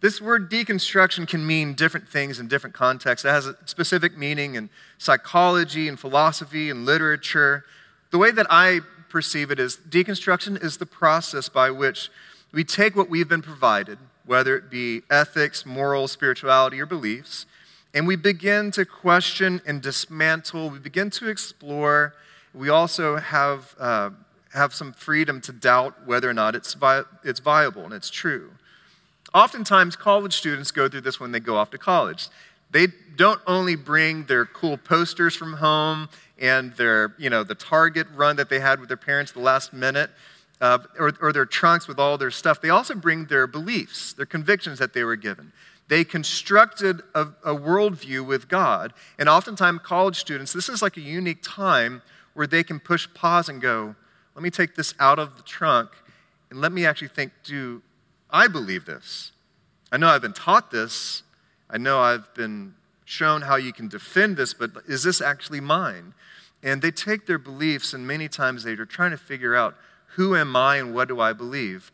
This 0.00 0.20
word 0.20 0.48
deconstruction 0.50 1.26
can 1.26 1.44
mean 1.44 1.74
different 1.74 2.08
things 2.08 2.38
in 2.38 2.46
different 2.46 2.74
contexts. 2.74 3.24
It 3.24 3.30
has 3.30 3.46
a 3.46 3.56
specific 3.64 4.16
meaning 4.16 4.54
in 4.54 4.70
psychology 4.96 5.88
and 5.88 5.98
philosophy 5.98 6.70
and 6.70 6.86
literature. 6.86 7.64
The 8.10 8.18
way 8.18 8.30
that 8.30 8.46
I 8.48 8.80
perceive 9.08 9.50
it 9.50 9.58
is 9.58 9.76
deconstruction 9.76 10.62
is 10.62 10.76
the 10.76 10.86
process 10.86 11.48
by 11.48 11.70
which 11.70 12.10
we 12.52 12.62
take 12.62 12.94
what 12.94 13.10
we've 13.10 13.28
been 13.28 13.42
provided, 13.42 13.98
whether 14.24 14.56
it 14.56 14.70
be 14.70 15.02
ethics, 15.10 15.66
morals, 15.66 16.12
spirituality, 16.12 16.80
or 16.80 16.86
beliefs, 16.86 17.46
and 17.94 18.06
we 18.06 18.16
begin 18.16 18.70
to 18.72 18.84
question 18.84 19.60
and 19.66 19.82
dismantle, 19.82 20.70
we 20.70 20.78
begin 20.78 21.10
to 21.10 21.28
explore. 21.28 22.14
We 22.54 22.68
also 22.68 23.16
have, 23.16 23.74
uh, 23.78 24.10
have 24.52 24.74
some 24.74 24.92
freedom 24.92 25.40
to 25.42 25.52
doubt 25.52 26.06
whether 26.06 26.28
or 26.28 26.34
not 26.34 26.54
it's, 26.54 26.74
vi- 26.74 27.04
it's 27.24 27.40
viable 27.40 27.84
and 27.84 27.92
it's 27.94 28.10
true. 28.10 28.52
Oftentimes, 29.34 29.96
college 29.96 30.34
students 30.34 30.70
go 30.70 30.88
through 30.88 31.02
this 31.02 31.20
when 31.20 31.32
they 31.32 31.40
go 31.40 31.56
off 31.56 31.70
to 31.70 31.78
college. 31.78 32.28
They 32.70 32.88
don't 33.16 33.40
only 33.46 33.76
bring 33.76 34.24
their 34.24 34.44
cool 34.44 34.76
posters 34.76 35.34
from 35.34 35.54
home 35.54 36.08
and 36.38 36.72
their, 36.74 37.14
you 37.18 37.30
know, 37.30 37.44
the 37.44 37.54
Target 37.54 38.06
run 38.14 38.36
that 38.36 38.48
they 38.48 38.60
had 38.60 38.80
with 38.80 38.88
their 38.88 38.96
parents 38.96 39.32
the 39.32 39.40
last 39.40 39.72
minute, 39.72 40.10
uh, 40.60 40.78
or, 40.98 41.12
or 41.20 41.32
their 41.32 41.46
trunks 41.46 41.88
with 41.88 41.98
all 41.98 42.18
their 42.18 42.30
stuff. 42.30 42.60
They 42.60 42.70
also 42.70 42.94
bring 42.94 43.26
their 43.26 43.46
beliefs, 43.46 44.12
their 44.12 44.26
convictions 44.26 44.78
that 44.78 44.92
they 44.92 45.04
were 45.04 45.16
given. 45.16 45.52
They 45.88 46.04
constructed 46.04 47.02
a, 47.14 47.28
a 47.44 47.54
worldview 47.54 48.26
with 48.26 48.48
God. 48.48 48.92
And 49.18 49.28
oftentimes, 49.28 49.80
college 49.82 50.16
students, 50.16 50.52
this 50.52 50.68
is 50.68 50.82
like 50.82 50.96
a 50.96 51.00
unique 51.00 51.40
time 51.42 52.02
where 52.34 52.46
they 52.46 52.62
can 52.62 52.78
push 52.78 53.08
pause 53.14 53.48
and 53.48 53.60
go, 53.60 53.94
let 54.34 54.42
me 54.42 54.50
take 54.50 54.76
this 54.76 54.94
out 55.00 55.18
of 55.18 55.36
the 55.36 55.42
trunk 55.42 55.90
and 56.50 56.60
let 56.60 56.72
me 56.72 56.86
actually 56.86 57.08
think, 57.08 57.32
do 57.42 57.82
I 58.30 58.48
believe 58.48 58.84
this? 58.84 59.32
I 59.90 59.96
know 59.96 60.08
I've 60.08 60.22
been 60.22 60.32
taught 60.32 60.70
this. 60.70 61.22
I 61.70 61.78
know 61.78 62.00
I've 62.00 62.32
been 62.34 62.74
shown 63.04 63.42
how 63.42 63.56
you 63.56 63.72
can 63.72 63.88
defend 63.88 64.36
this, 64.36 64.52
but 64.52 64.70
is 64.86 65.02
this 65.02 65.20
actually 65.20 65.60
mine? 65.60 66.14
And 66.62 66.82
they 66.82 66.90
take 66.90 67.26
their 67.26 67.38
beliefs, 67.38 67.94
and 67.94 68.06
many 68.06 68.28
times 68.28 68.64
they 68.64 68.72
are 68.72 68.84
trying 68.84 69.12
to 69.12 69.16
figure 69.16 69.54
out 69.54 69.76
who 70.16 70.36
am 70.36 70.56
I 70.56 70.76
and 70.76 70.94
what 70.94 71.08
do 71.08 71.20
I 71.20 71.32
believe? 71.32 71.90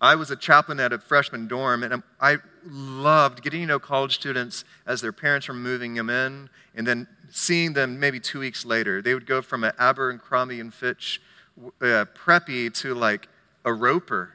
I 0.00 0.16
was 0.16 0.30
a 0.30 0.36
chaplain 0.36 0.80
at 0.80 0.92
a 0.92 0.98
freshman 0.98 1.48
dorm, 1.48 1.82
and 1.82 2.02
I 2.20 2.38
loved 2.66 3.42
getting 3.42 3.62
to 3.62 3.66
know 3.66 3.78
college 3.78 4.14
students 4.14 4.64
as 4.86 5.00
their 5.00 5.12
parents 5.12 5.48
were 5.48 5.54
moving 5.54 5.94
them 5.94 6.10
in, 6.10 6.50
and 6.74 6.86
then 6.86 7.08
seeing 7.30 7.72
them 7.72 7.98
maybe 7.98 8.20
two 8.20 8.38
weeks 8.38 8.64
later. 8.64 9.00
They 9.00 9.14
would 9.14 9.26
go 9.26 9.42
from 9.42 9.64
an 9.64 9.72
Abercrombie 9.78 10.60
and 10.60 10.72
Fitch 10.72 11.20
uh, 11.80 12.04
preppy 12.14 12.72
to 12.74 12.94
like 12.94 13.28
a 13.64 13.72
roper 13.72 14.33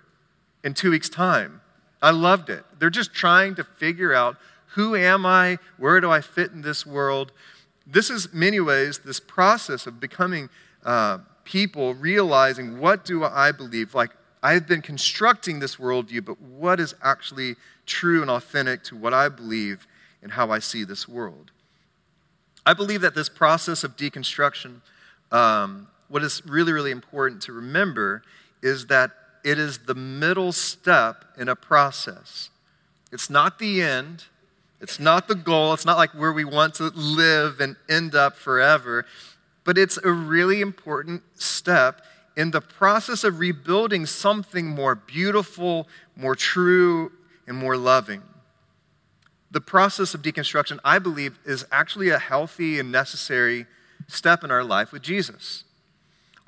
in 0.64 0.74
two 0.74 0.92
weeks' 0.92 1.10
time. 1.10 1.62
I 2.02 2.12
loved 2.12 2.50
it. 2.50 2.64
They're 2.80 2.90
just 2.90 3.14
trying 3.14 3.56
to 3.56 3.64
figure 3.64 4.14
out 4.14 4.38
who 4.74 4.96
am 4.96 5.26
I? 5.26 5.58
Where 5.78 6.00
do 6.00 6.12
I 6.12 6.22
fit 6.22 6.52
in 6.52 6.62
this 6.62 6.86
world? 6.86 7.32
This 7.88 8.10
is, 8.10 8.32
many 8.32 8.60
ways, 8.60 9.00
this 9.00 9.20
process 9.20 9.88
of 9.88 10.00
becoming 10.00 10.50
uh, 10.86 11.20
people, 11.44 11.96
realizing 11.96 12.80
what 12.80 13.04
do 13.04 13.24
I 13.24 13.52
believe? 13.52 13.96
Like, 13.96 14.12
I've 14.42 14.68
been 14.68 14.82
constructing 14.82 15.60
this 15.60 15.78
worldview, 15.78 16.24
but 16.24 16.40
what 16.40 16.80
is 16.80 16.94
actually 17.04 17.56
true 17.86 18.22
and 18.22 18.30
authentic 18.30 18.84
to 18.86 18.96
what 18.96 19.14
I 19.14 19.28
believe 19.28 19.88
and 20.22 20.32
how 20.32 20.52
I 20.52 20.60
see 20.60 20.84
this 20.84 21.08
world? 21.08 21.52
I 22.66 22.74
believe 22.74 23.02
that 23.02 23.16
this 23.16 23.28
process 23.30 23.84
of 23.84 23.98
deconstruction, 23.98 24.82
um, 25.32 25.88
what 26.08 26.24
is 26.24 26.46
really, 26.46 26.72
really 26.72 26.92
important 26.92 27.42
to 27.44 27.54
remember 27.54 28.22
is 28.62 28.86
that 28.88 29.12
it 29.50 29.58
is 29.58 29.80
the 29.80 29.96
middle 29.96 30.52
step 30.52 31.26
in 31.36 31.50
a 31.50 31.56
process. 31.56 32.52
It's 33.12 33.32
not 33.32 33.58
the 33.58 33.82
end, 33.82 34.26
it's 34.80 35.00
not 35.00 35.28
the 35.28 35.34
goal, 35.34 35.74
it's 35.74 35.88
not 35.88 35.98
like 35.98 36.12
where 36.12 36.32
we 36.32 36.46
want 36.46 36.76
to 36.76 36.90
live 36.90 37.60
and 37.60 37.76
end 37.90 38.14
up 38.14 38.36
forever, 38.36 39.08
but 39.64 39.76
it's 39.76 39.98
a 39.98 40.12
really 40.12 40.62
important 40.62 41.24
step 41.34 42.02
in 42.38 42.52
the 42.52 42.62
process 42.62 43.24
of 43.24 43.40
rebuilding 43.40 44.06
something 44.06 44.68
more 44.68 44.94
beautiful, 44.94 45.88
more 46.16 46.36
true, 46.36 47.12
and 47.48 47.58
more 47.58 47.76
loving. 47.76 48.22
The 49.50 49.62
process 49.62 50.14
of 50.14 50.22
deconstruction, 50.22 50.78
I 50.84 51.00
believe, 51.00 51.40
is 51.44 51.66
actually 51.72 52.10
a 52.10 52.20
healthy 52.20 52.80
and 52.80 52.92
necessary 52.92 53.66
step 54.08 54.44
in 54.44 54.52
our 54.52 54.64
life 54.64 54.92
with 54.92 55.02
Jesus. 55.02 55.64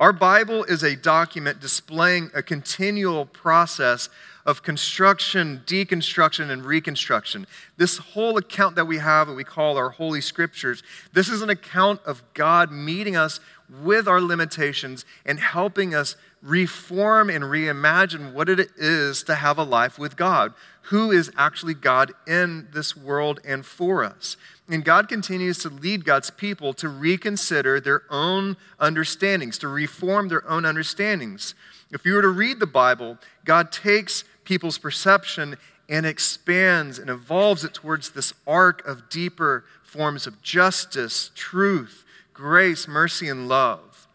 Our 0.02 0.12
Bible 0.12 0.64
is 0.64 0.82
a 0.82 0.96
document 0.96 1.60
displaying 1.60 2.32
a 2.34 2.42
continual 2.42 3.24
process 3.24 4.08
of 4.44 4.64
construction, 4.64 5.62
deconstruction, 5.64 6.50
and 6.50 6.64
reconstruction. 6.64 7.46
This 7.76 7.98
whole 7.98 8.36
account 8.36 8.74
that 8.74 8.86
we 8.86 8.98
have, 8.98 9.28
that 9.28 9.34
we 9.34 9.44
call 9.44 9.76
our 9.76 9.90
Holy 9.90 10.20
Scriptures, 10.20 10.82
this 11.12 11.28
is 11.28 11.40
an 11.40 11.50
account 11.50 12.00
of 12.04 12.20
God 12.34 12.72
meeting 12.72 13.14
us 13.14 13.38
with 13.70 14.08
our 14.08 14.20
limitations 14.20 15.04
and 15.24 15.38
helping 15.38 15.94
us 15.94 16.16
reform 16.42 17.30
and 17.30 17.44
reimagine 17.44 18.32
what 18.32 18.48
it 18.48 18.70
is 18.76 19.22
to 19.22 19.36
have 19.36 19.58
a 19.58 19.62
life 19.62 19.98
with 19.98 20.16
God. 20.16 20.52
Who 20.86 21.12
is 21.12 21.30
actually 21.38 21.74
God 21.74 22.12
in 22.26 22.68
this 22.72 22.96
world 22.96 23.40
and 23.44 23.64
for 23.64 24.04
us? 24.04 24.36
And 24.68 24.84
God 24.84 25.08
continues 25.08 25.58
to 25.58 25.68
lead 25.68 26.04
God's 26.04 26.30
people 26.30 26.74
to 26.74 26.88
reconsider 26.88 27.80
their 27.80 28.02
own 28.10 28.56
understandings, 28.80 29.58
to 29.58 29.68
reform 29.68 30.28
their 30.28 30.48
own 30.48 30.64
understandings. 30.64 31.54
If 31.92 32.04
you 32.04 32.14
were 32.14 32.22
to 32.22 32.28
read 32.28 32.58
the 32.58 32.66
Bible, 32.66 33.18
God 33.44 33.70
takes 33.70 34.24
people's 34.44 34.78
perception 34.78 35.56
and 35.88 36.06
expands 36.06 36.98
and 36.98 37.10
evolves 37.10 37.64
it 37.64 37.74
towards 37.74 38.10
this 38.10 38.32
arc 38.46 38.86
of 38.86 39.08
deeper 39.08 39.64
forms 39.82 40.26
of 40.26 40.42
justice, 40.42 41.30
truth, 41.34 42.04
grace, 42.32 42.88
mercy, 42.88 43.28
and 43.28 43.46
love. 43.46 44.08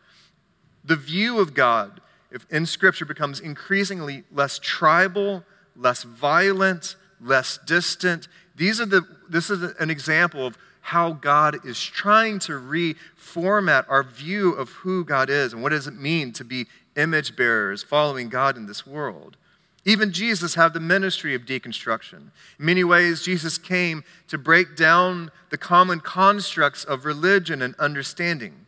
The 0.83 0.95
view 0.95 1.39
of 1.39 1.53
God 1.53 2.01
in 2.49 2.65
Scripture 2.65 3.05
becomes 3.05 3.39
increasingly 3.39 4.23
less 4.31 4.59
tribal, 4.59 5.43
less 5.75 6.03
violent, 6.03 6.95
less 7.21 7.57
distant. 7.65 8.27
These 8.55 8.81
are 8.81 8.85
the, 8.85 9.03
this 9.29 9.49
is 9.49 9.61
an 9.79 9.89
example 9.89 10.45
of 10.45 10.57
how 10.81 11.11
God 11.11 11.65
is 11.65 11.83
trying 11.83 12.39
to 12.39 12.53
reformat 12.53 13.85
our 13.89 14.03
view 14.03 14.53
of 14.53 14.69
who 14.69 15.03
God 15.03 15.29
is 15.29 15.51
and 15.53 15.61
what 15.61 15.69
does 15.69 15.87
it 15.87 15.99
mean 15.99 16.31
to 16.33 16.45
be 16.45 16.65
image 16.95 17.35
bearers 17.35 17.83
following 17.83 18.29
God 18.29 18.57
in 18.57 18.65
this 18.65 18.85
world. 18.87 19.37
Even 19.85 20.11
Jesus 20.11 20.55
had 20.55 20.73
the 20.73 20.81
ministry 20.81 21.33
of 21.33 21.45
deconstruction. 21.45 22.31
In 22.59 22.65
many 22.65 22.83
ways, 22.83 23.23
Jesus 23.23 23.57
came 23.57 24.03
to 24.27 24.37
break 24.37 24.75
down 24.75 25.31
the 25.49 25.57
common 25.57 26.01
constructs 26.01 26.83
of 26.83 27.05
religion 27.05 27.61
and 27.61 27.73
understanding. 27.75 28.66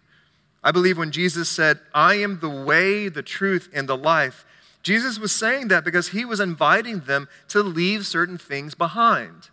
I 0.64 0.72
believe 0.72 0.98
when 0.98 1.12
Jesus 1.12 1.50
said, 1.50 1.80
I 1.94 2.16
am 2.16 2.40
the 2.40 2.50
way, 2.50 3.08
the 3.08 3.24
truth, 3.24 3.70
and 3.74 3.88
the 3.88 3.98
life, 3.98 4.46
Jesus 4.84 5.20
was 5.20 5.32
saying 5.32 5.68
that 5.70 5.84
because 5.84 6.10
he 6.10 6.26
was 6.26 6.40
inviting 6.40 7.02
them 7.02 7.28
to 7.50 7.62
leave 7.62 8.06
certain 8.06 8.38
things 8.38 8.76
behind. 8.76 9.50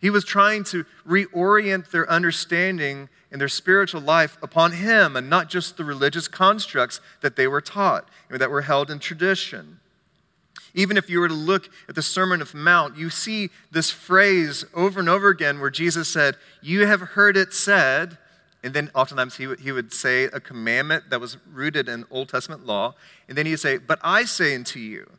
He 0.00 0.10
was 0.10 0.24
trying 0.24 0.64
to 0.64 0.84
reorient 1.06 1.90
their 1.90 2.10
understanding 2.10 3.08
and 3.30 3.40
their 3.40 3.48
spiritual 3.48 4.00
life 4.00 4.36
upon 4.42 4.72
him 4.72 5.16
and 5.16 5.30
not 5.30 5.48
just 5.48 5.76
the 5.76 5.84
religious 5.84 6.26
constructs 6.28 7.00
that 7.20 7.36
they 7.36 7.46
were 7.46 7.60
taught 7.60 8.08
or 8.30 8.36
that 8.38 8.50
were 8.50 8.62
held 8.62 8.90
in 8.90 8.98
tradition. 8.98 9.78
Even 10.74 10.96
if 10.96 11.08
you 11.08 11.20
were 11.20 11.28
to 11.28 11.34
look 11.34 11.68
at 11.88 11.94
the 11.94 12.02
Sermon 12.02 12.42
of 12.42 12.54
Mount, 12.54 12.96
you 12.96 13.10
see 13.10 13.50
this 13.70 13.90
phrase 13.90 14.64
over 14.74 15.00
and 15.00 15.08
over 15.08 15.28
again 15.28 15.60
where 15.60 15.70
Jesus 15.70 16.08
said, 16.08 16.36
You 16.60 16.86
have 16.86 17.00
heard 17.00 17.36
it 17.36 17.52
said, 17.52 18.18
and 18.62 18.74
then 18.74 18.90
oftentimes 18.94 19.36
he 19.36 19.46
would, 19.46 19.60
he 19.60 19.72
would 19.72 19.92
say 19.92 20.24
a 20.24 20.40
commandment 20.40 21.10
that 21.10 21.20
was 21.20 21.36
rooted 21.50 21.88
in 21.88 22.04
Old 22.10 22.28
Testament 22.28 22.64
law, 22.64 22.94
and 23.28 23.36
then 23.36 23.46
he'd 23.46 23.58
say, 23.58 23.78
But 23.78 23.98
I 24.02 24.24
say 24.24 24.54
unto 24.54 24.78
you. 24.78 25.10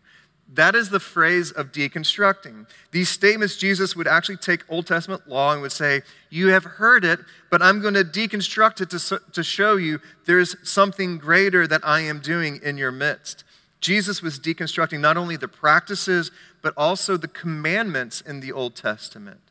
That 0.54 0.76
is 0.76 0.90
the 0.90 1.00
phrase 1.00 1.52
of 1.52 1.72
deconstructing. 1.72 2.68
These 2.92 3.10
statements, 3.10 3.58
Jesus 3.58 3.96
would 3.96 4.08
actually 4.08 4.38
take 4.38 4.62
Old 4.70 4.86
Testament 4.86 5.28
law 5.28 5.52
and 5.52 5.62
would 5.62 5.72
say, 5.72 6.02
You 6.30 6.50
have 6.50 6.64
heard 6.64 7.04
it, 7.04 7.20
but 7.50 7.62
I'm 7.62 7.82
going 7.82 7.96
to 7.96 8.04
deconstruct 8.04 8.82
it 8.82 8.90
to, 8.92 9.20
to 9.32 9.44
show 9.44 9.78
you 9.78 10.00
there's 10.26 10.56
something 10.68 11.18
greater 11.18 11.66
that 11.68 11.82
I 11.84 12.02
am 12.02 12.20
doing 12.20 12.60
in 12.64 12.78
your 12.78 12.92
midst. 12.92 13.44
Jesus 13.82 14.22
was 14.22 14.40
deconstructing 14.40 15.00
not 15.00 15.18
only 15.18 15.36
the 15.36 15.48
practices, 15.48 16.32
but 16.62 16.74
also 16.78 17.18
the 17.18 17.28
commandments 17.28 18.22
in 18.22 18.40
the 18.40 18.52
Old 18.52 18.76
Testament. 18.76 19.42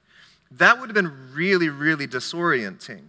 That 0.50 0.80
would 0.80 0.88
have 0.88 0.94
been 0.94 1.34
really, 1.34 1.68
really 1.68 2.06
disorienting. 2.06 3.02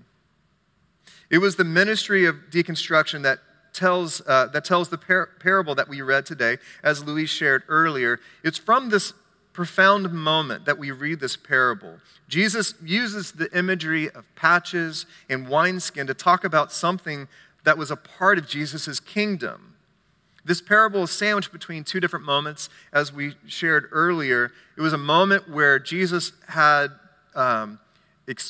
It 1.34 1.40
was 1.40 1.56
the 1.56 1.63
ministry 1.63 2.28
of 2.28 2.36
deconstruction 2.52 3.24
that 3.24 3.40
tells, 3.74 4.22
uh, 4.28 4.46
that 4.54 4.63
tells 4.66 4.90
the 4.90 5.00
par- 5.00 5.32
parable 5.40 5.74
that 5.74 5.90
we 5.90 6.00
read 6.04 6.28
today, 6.28 6.60
as 6.84 7.04
Louise 7.04 7.32
shared 7.32 7.63
earlier. 7.68 8.20
It's 8.44 8.60
from 8.60 8.90
this 8.90 9.13
profound 9.52 10.13
moment 10.13 10.66
that 10.66 10.78
we 10.78 10.92
read 10.92 11.20
this 11.20 11.36
parable. 11.36 11.98
Jesus 12.28 12.75
uses 12.84 13.32
the 13.32 13.50
imagery 13.58 14.12
of 14.12 14.25
patches 14.36 15.08
and 15.28 15.50
wineskin 15.50 16.06
to 16.06 16.13
talk 16.13 16.44
about 16.44 16.72
something 16.72 17.28
that 17.63 17.80
was 17.80 17.90
a 17.90 17.96
part 17.96 18.38
of 18.38 18.48
Jesus' 18.48 19.00
kingdom. 19.00 19.74
This 20.46 20.62
parable 20.62 21.02
is 21.02 21.10
sandwiched 21.10 21.52
between 21.52 21.84
two 21.84 22.00
different 22.00 22.25
moments, 22.25 22.70
as 22.92 23.12
we 23.12 23.34
shared 23.48 23.90
earlier. 23.92 24.52
It 24.78 24.82
was 24.82 24.94
a 24.94 25.00
moment 25.00 25.50
where 25.50 25.80
Jesus 25.80 26.32
had, 26.50 26.92
um, 27.34 27.80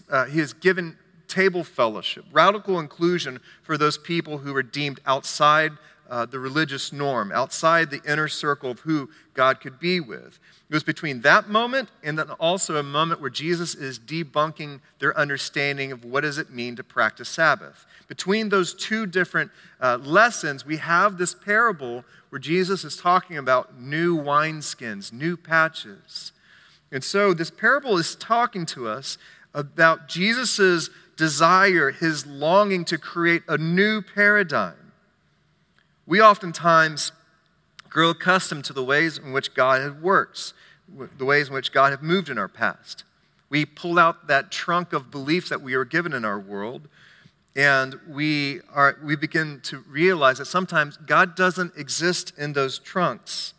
uh, 0.10 0.25
he 0.25 0.40
has 0.40 0.52
given 0.52 0.98
table 1.34 1.63
fellowship, 1.63 2.25
radical 2.32 2.80
inclusion 2.80 3.40
for 3.63 3.75
those 3.75 3.98
people 3.98 4.38
who 4.38 4.54
were 4.54 4.62
deemed 4.62 5.00
outside 5.06 5.72
uh, 6.10 6.25
the 6.28 6.38
religious 6.38 6.94
norm, 6.94 7.32
outside 7.32 7.90
the 7.90 8.02
inner 8.06 8.28
circle 8.28 8.70
of 8.70 8.82
who 8.82 9.10
God 9.34 9.60
could 9.60 9.80
be 9.80 10.00
with. 10.00 10.38
It 10.70 10.74
was 10.74 10.84
between 10.84 11.22
that 11.22 11.50
moment 11.50 11.90
and 12.04 12.20
then 12.20 12.30
also 12.32 12.75
a 12.75 12.84
moment 12.84 13.20
where 13.20 13.32
Jesus 13.32 13.74
is 13.74 13.98
debunking 13.98 14.82
their 15.00 15.18
understanding 15.18 15.92
of 15.92 16.06
what 16.06 16.22
does 16.22 16.38
it 16.38 16.52
mean 16.52 16.75
to 16.75 16.84
practice 16.84 17.30
Sabbath. 17.30 17.86
Between 18.08 18.50
those 18.50 18.75
two 18.75 19.08
different 19.08 19.50
uh, 19.82 19.98
lessons, 20.04 20.68
we 20.68 20.78
have 20.78 21.18
this 21.18 21.34
parable 21.34 22.06
where 22.30 22.40
Jesus 22.40 22.84
is 22.84 22.96
talking 22.96 23.38
about 23.38 23.80
new 23.80 24.16
wineskins, 24.16 25.12
new 25.12 25.36
patches. 25.36 26.32
And 26.92 27.04
so 27.04 27.34
this 27.34 27.50
parable 27.50 27.98
is 27.98 28.13
talking 28.13 28.68
to 28.68 28.88
us 28.88 29.18
about 29.54 30.08
Jesus' 30.08 30.90
desire, 31.15 31.91
his 31.91 32.25
longing 32.25 32.86
to 32.86 32.98
create 32.98 33.43
a 33.48 33.58
new 33.58 34.01
paradigm. 34.01 34.91
We 36.05 36.22
oftentimes 36.22 37.12
grow 37.89 38.10
accustomed 38.10 38.65
to 38.65 38.74
the 38.74 38.84
ways 38.84 39.17
in 39.17 39.32
which 39.32 39.53
God 39.53 40.01
works, 40.01 40.53
the 41.17 41.25
ways 41.25 41.48
in 41.48 41.53
which 41.53 41.72
God 41.72 41.91
has 41.91 42.01
moved 42.01 42.29
in 42.29 42.38
our 42.38 42.48
past. 42.48 43.03
We 43.50 43.65
pull 43.65 44.00
out 44.00 44.27
that 44.27 44.51
trunk 44.51 44.93
of 44.93 45.12
beliefs 45.12 45.50
that 45.50 45.62
we 45.62 45.75
are 45.75 45.86
given 45.86 46.13
in 46.13 46.25
our 46.25 46.39
world, 46.39 46.88
and 47.55 48.00
we, 48.10 48.62
are, 48.74 48.98
we 49.03 49.15
begin 49.15 49.62
to 49.65 49.79
realize 49.88 50.39
that 50.39 50.46
sometimes 50.46 50.98
God 50.98 51.36
doesn't 51.36 51.77
exist 51.77 52.34
in 52.36 52.53
those 52.53 52.79
trunks. 52.79 53.53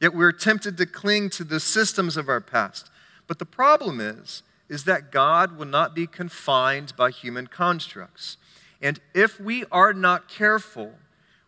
Yet 0.00 0.14
we're 0.14 0.32
tempted 0.32 0.76
to 0.76 0.84
cling 0.84 1.30
to 1.30 1.44
the 1.44 1.58
systems 1.58 2.18
of 2.18 2.28
our 2.28 2.42
past. 2.42 2.90
But 3.26 3.38
the 3.38 3.46
problem 3.46 4.00
is, 4.00 4.42
is 4.68 4.84
that 4.84 5.12
God 5.12 5.56
will 5.56 5.66
not 5.66 5.94
be 5.94 6.06
confined 6.06 6.94
by 6.96 7.10
human 7.10 7.46
constructs. 7.46 8.36
And 8.80 9.00
if 9.14 9.40
we 9.40 9.64
are 9.70 9.92
not 9.92 10.28
careful, 10.28 10.92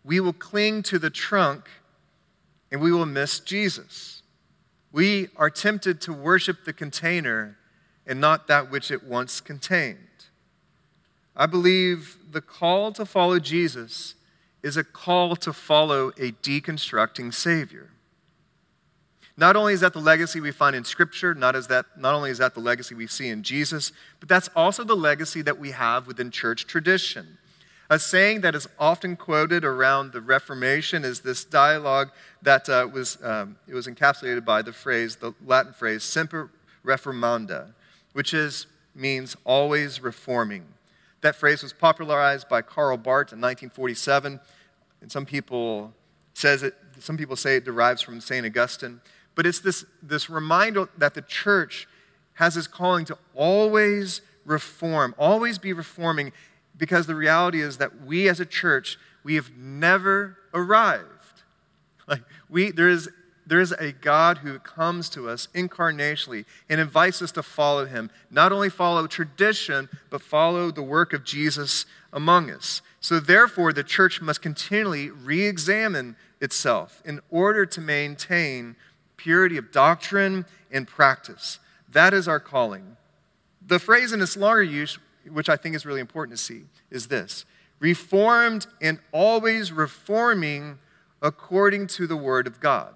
we 0.04 0.20
will 0.20 0.32
cling 0.32 0.82
to 0.84 0.98
the 0.98 1.10
trunk 1.10 1.68
and 2.70 2.80
we 2.80 2.92
will 2.92 3.06
miss 3.06 3.40
Jesus. 3.40 4.22
We 4.92 5.28
are 5.36 5.50
tempted 5.50 6.00
to 6.02 6.12
worship 6.12 6.64
the 6.64 6.72
container 6.72 7.58
and 8.06 8.20
not 8.20 8.46
that 8.46 8.70
which 8.70 8.90
it 8.90 9.04
once 9.04 9.40
contained. 9.40 9.98
I 11.36 11.46
believe 11.46 12.16
the 12.30 12.40
call 12.40 12.92
to 12.92 13.04
follow 13.04 13.38
Jesus 13.38 14.14
is 14.62 14.76
a 14.76 14.84
call 14.84 15.36
to 15.36 15.52
follow 15.52 16.08
a 16.10 16.32
deconstructing 16.32 17.32
Savior. 17.32 17.90
Not 19.38 19.54
only 19.54 19.72
is 19.72 19.80
that 19.80 19.92
the 19.92 20.00
legacy 20.00 20.40
we 20.40 20.50
find 20.50 20.74
in 20.74 20.82
Scripture, 20.82 21.32
not, 21.32 21.54
is 21.54 21.68
that, 21.68 21.86
not 21.96 22.12
only 22.12 22.30
is 22.30 22.38
that 22.38 22.54
the 22.54 22.60
legacy 22.60 22.96
we 22.96 23.06
see 23.06 23.28
in 23.28 23.44
Jesus, 23.44 23.92
but 24.18 24.28
that's 24.28 24.48
also 24.56 24.82
the 24.82 24.96
legacy 24.96 25.42
that 25.42 25.60
we 25.60 25.70
have 25.70 26.08
within 26.08 26.32
church 26.32 26.66
tradition. 26.66 27.38
A 27.88 28.00
saying 28.00 28.40
that 28.40 28.56
is 28.56 28.68
often 28.80 29.14
quoted 29.14 29.64
around 29.64 30.10
the 30.10 30.20
Reformation 30.20 31.04
is 31.04 31.20
this 31.20 31.44
dialogue 31.44 32.10
that 32.42 32.68
uh, 32.68 32.88
was, 32.92 33.16
um, 33.22 33.56
it 33.68 33.74
was 33.74 33.86
encapsulated 33.86 34.44
by 34.44 34.60
the 34.60 34.72
phrase, 34.72 35.14
the 35.14 35.32
Latin 35.46 35.72
phrase, 35.72 36.02
semper 36.02 36.50
reformanda, 36.84 37.68
which 38.14 38.34
is, 38.34 38.66
means 38.92 39.36
always 39.44 40.02
reforming. 40.02 40.64
That 41.20 41.36
phrase 41.36 41.62
was 41.62 41.72
popularized 41.72 42.48
by 42.48 42.62
Karl 42.62 42.96
Barth 42.96 43.32
in 43.32 43.40
1947, 43.40 44.40
and 45.00 45.12
some 45.12 45.24
people, 45.24 45.94
says 46.34 46.64
it, 46.64 46.74
some 46.98 47.16
people 47.16 47.36
say 47.36 47.54
it 47.54 47.64
derives 47.64 48.02
from 48.02 48.20
St. 48.20 48.44
Augustine. 48.44 49.00
But 49.38 49.46
it's 49.46 49.60
this, 49.60 49.84
this 50.02 50.28
reminder 50.28 50.88
that 50.98 51.14
the 51.14 51.22
church 51.22 51.86
has 52.34 52.56
this 52.56 52.66
calling 52.66 53.04
to 53.04 53.16
always 53.36 54.20
reform, 54.44 55.14
always 55.16 55.58
be 55.58 55.72
reforming, 55.72 56.32
because 56.76 57.06
the 57.06 57.14
reality 57.14 57.60
is 57.60 57.76
that 57.76 58.02
we 58.02 58.28
as 58.28 58.40
a 58.40 58.44
church, 58.44 58.98
we 59.22 59.36
have 59.36 59.52
never 59.56 60.38
arrived. 60.52 61.44
Like 62.08 62.22
we, 62.48 62.72
there 62.72 62.88
is 62.88 63.08
there 63.46 63.60
is 63.60 63.70
a 63.72 63.92
God 63.92 64.38
who 64.38 64.58
comes 64.58 65.08
to 65.10 65.28
us 65.28 65.46
incarnationally 65.54 66.44
and 66.68 66.80
invites 66.80 67.22
us 67.22 67.30
to 67.32 67.42
follow 67.42 67.86
him. 67.86 68.10
Not 68.32 68.50
only 68.50 68.68
follow 68.68 69.06
tradition, 69.06 69.88
but 70.10 70.20
follow 70.20 70.72
the 70.72 70.82
work 70.82 71.12
of 71.12 71.24
Jesus 71.24 71.86
among 72.12 72.50
us. 72.50 72.82
So, 73.00 73.20
therefore, 73.20 73.72
the 73.72 73.84
church 73.84 74.20
must 74.20 74.42
continually 74.42 75.10
re 75.10 75.44
examine 75.44 76.16
itself 76.40 77.00
in 77.04 77.20
order 77.30 77.64
to 77.66 77.80
maintain 77.80 78.76
purity 79.18 79.58
of 79.58 79.70
doctrine 79.70 80.46
and 80.70 80.88
practice. 80.88 81.58
That 81.90 82.14
is 82.14 82.26
our 82.26 82.40
calling. 82.40 82.96
The 83.66 83.78
phrase 83.78 84.14
in 84.14 84.22
its 84.22 84.36
longer 84.36 84.62
use, 84.62 84.98
which 85.30 85.50
I 85.50 85.56
think 85.56 85.76
is 85.76 85.84
really 85.84 86.00
important 86.00 86.38
to 86.38 86.42
see, 86.42 86.62
is 86.90 87.08
this 87.08 87.44
reformed 87.80 88.66
and 88.80 88.98
always 89.12 89.70
reforming 89.70 90.78
according 91.22 91.86
to 91.86 92.06
the 92.06 92.16
word 92.16 92.46
of 92.46 92.60
God. 92.60 92.94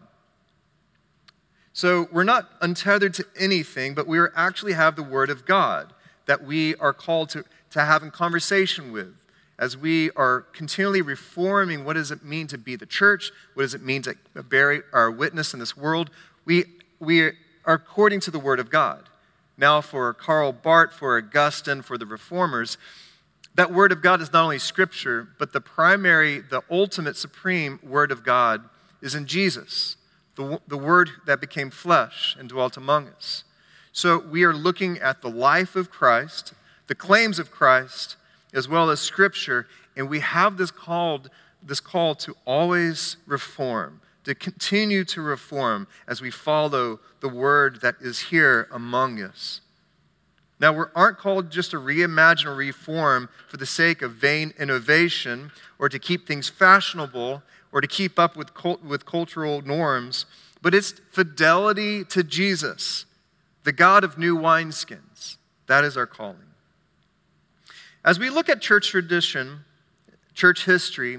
So 1.73 2.09
we're 2.11 2.25
not 2.25 2.51
untethered 2.61 3.15
to 3.15 3.27
anything, 3.39 3.95
but 3.95 4.07
we 4.07 4.19
actually 4.35 4.73
have 4.73 4.97
the 4.97 5.03
word 5.03 5.31
of 5.31 5.47
God 5.47 5.93
that 6.27 6.45
we 6.45 6.75
are 6.77 6.93
called 6.93 7.31
to, 7.31 7.45
to 7.71 7.81
have 7.81 8.03
in 8.03 8.11
conversation 8.11 8.93
with 8.93 9.15
as 9.63 9.77
we 9.77 10.11
are 10.17 10.41
continually 10.41 11.03
reforming 11.03 11.85
what 11.85 11.93
does 11.93 12.11
it 12.11 12.25
mean 12.25 12.49
to 12.49 12.59
be 12.59 12.75
the 12.75 12.85
church? 12.85 13.31
What 13.55 13.63
does 13.63 13.75
it 13.75 13.83
mean 13.83 14.03
to 14.03 14.17
bear 14.43 14.83
our 14.93 15.09
witness 15.09 15.55
in 15.55 15.61
this 15.61 15.77
world? 15.77 16.11
We, 16.45 16.65
we 16.99 17.21
are 17.21 17.35
according 17.65 18.19
to 18.23 18.33
the 18.33 18.41
Word 18.41 18.59
of 18.59 18.71
God. 18.71 19.09
Now, 19.57 19.81
for 19.81 20.13
Karl 20.15 20.51
Barth, 20.51 20.95
for 20.95 21.17
Augustine, 21.17 21.83
for 21.83 21.97
the 21.97 22.07
reformers, 22.07 22.77
that 23.55 23.73
Word 23.73 23.93
of 23.93 24.03
God 24.03 24.21
is 24.21 24.33
not 24.33 24.43
only 24.43 24.59
Scripture, 24.59 25.29
but 25.39 25.53
the 25.53 25.61
primary, 25.61 26.41
the 26.41 26.63
ultimate, 26.69 27.17
supreme 27.17 27.79
Word 27.85 28.11
of 28.11 28.25
God 28.25 28.65
is 29.01 29.15
in 29.15 29.27
Jesus, 29.27 29.97
the, 30.35 30.61
the 30.67 30.77
Word 30.77 31.09
that 31.27 31.41
became 31.41 31.71
flesh 31.71 32.35
and 32.37 32.49
dwelt 32.49 32.77
among 32.77 33.11
us. 33.11 33.45
So 33.93 34.19
we 34.19 34.43
are 34.43 34.55
looking 34.55 34.99
at 34.99 35.23
the 35.23 35.31
life 35.31 35.77
of 35.77 35.89
Christ, 35.89 36.53
the 36.89 36.97
claims 36.97 37.39
of 37.39 37.53
Christ, 37.53 38.17
as 38.53 38.69
well 38.69 38.91
as 38.91 39.01
Scripture, 39.01 39.67
and 39.97 40.09
we 40.09 40.21
have 40.21 40.57
this 40.57 40.71
called 40.71 41.31
this 41.63 41.81
call 41.81 42.15
to 42.17 42.35
always 42.45 43.17
reform, 43.27 44.01
to 44.25 44.35
continue 44.35 45.05
to 45.05 45.23
reform 45.23 45.87
as 46.07 46.21
we 46.21 46.31
follow 46.31 47.01
the 47.21 47.29
word 47.29 47.81
that 47.83 47.97
is 48.01 48.19
here 48.19 48.69
among 48.73 49.23
us. 49.23 49.61
Now, 50.61 50.73
we 50.73 50.85
aren't 50.95 51.19
called 51.19 51.51
just 51.51 51.73
to 51.73 51.79
reimagine 51.79 52.47
or 52.47 52.55
reform 52.55 53.29
for 53.49 53.57
the 53.57 53.67
sake 53.67 54.01
of 54.01 54.13
vain 54.13 54.55
innovation 54.59 55.51
or 55.79 55.89
to 55.89 55.99
keep 55.99 56.27
things 56.27 56.49
fashionable 56.49 57.43
or 57.73 57.81
to 57.81 57.89
keep 57.89 58.19
up 58.19 58.37
with, 58.37 58.55
cult- 58.55 58.85
with 58.85 59.05
cultural 59.05 59.63
norms, 59.63 60.27
but 60.61 60.75
it's 60.75 60.95
fidelity 61.11 62.05
to 62.05 62.23
Jesus, 62.23 63.07
the 63.65 63.73
God 63.73 64.05
of 64.05 64.19
new 64.19 64.37
wineskins. 64.37 65.37
That 65.67 65.85
is 65.85 65.97
our 65.97 66.07
calling. 66.07 66.52
As 68.05 68.19
we 68.19 68.31
look 68.31 68.49
at 68.49 68.61
church 68.61 68.89
tradition, 68.89 69.65
church 70.35 70.65
history, 70.65 71.19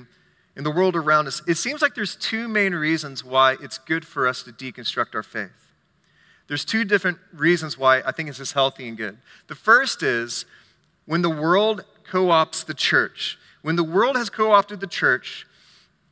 in 0.56 0.64
the 0.64 0.72
world 0.72 0.96
around 0.96 1.28
us, 1.28 1.42
it 1.48 1.56
seems 1.56 1.82
like 1.82 1.96
there's 1.96 2.16
two 2.16 2.48
main 2.48 2.76
reasons 2.76 3.24
why 3.24 3.56
it's 3.62 3.78
good 3.78 4.06
for 4.06 4.28
us 4.28 4.44
to 4.44 4.52
deconstruct 4.52 5.16
our 5.16 5.24
faith. 5.24 5.72
There's 6.48 6.66
two 6.66 6.84
different 6.84 7.18
reasons 7.34 7.78
why 7.78 8.02
I 8.06 8.12
think 8.12 8.30
this 8.30 8.40
is 8.40 8.52
healthy 8.52 8.88
and 8.88 8.98
good. 8.98 9.18
The 9.48 9.56
first 9.56 10.04
is 10.04 10.46
when 11.06 11.22
the 11.22 11.30
world 11.30 11.86
co 12.10 12.28
opts 12.28 12.66
the 12.66 12.74
church. 12.74 13.40
When 13.62 13.78
the 13.78 13.84
world 13.84 14.18
has 14.18 14.30
co 14.30 14.52
opted 14.52 14.80
the 14.80 14.88
church, 14.88 15.48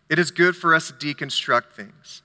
it 0.09 0.17
is 0.17 0.31
good 0.31 0.55
for 0.55 0.73
us 0.73 0.87
to 0.87 0.93
deconstruct 0.93 1.73
things. 1.73 2.21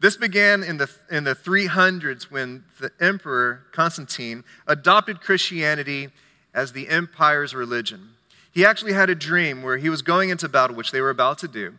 This 0.00 0.16
began 0.16 0.62
in 0.62 0.76
the, 0.76 0.90
in 1.10 1.24
the 1.24 1.34
300s 1.34 2.24
when 2.24 2.64
the 2.78 2.92
emperor, 3.00 3.62
Constantine, 3.72 4.44
adopted 4.66 5.20
Christianity 5.20 6.10
as 6.54 6.72
the 6.72 6.88
empire's 6.88 7.54
religion. 7.54 8.10
He 8.52 8.64
actually 8.64 8.92
had 8.92 9.10
a 9.10 9.14
dream 9.14 9.62
where 9.62 9.78
he 9.78 9.90
was 9.90 10.00
going 10.00 10.30
into 10.30 10.48
battle, 10.48 10.76
which 10.76 10.92
they 10.92 11.00
were 11.00 11.10
about 11.10 11.38
to 11.38 11.48
do. 11.48 11.74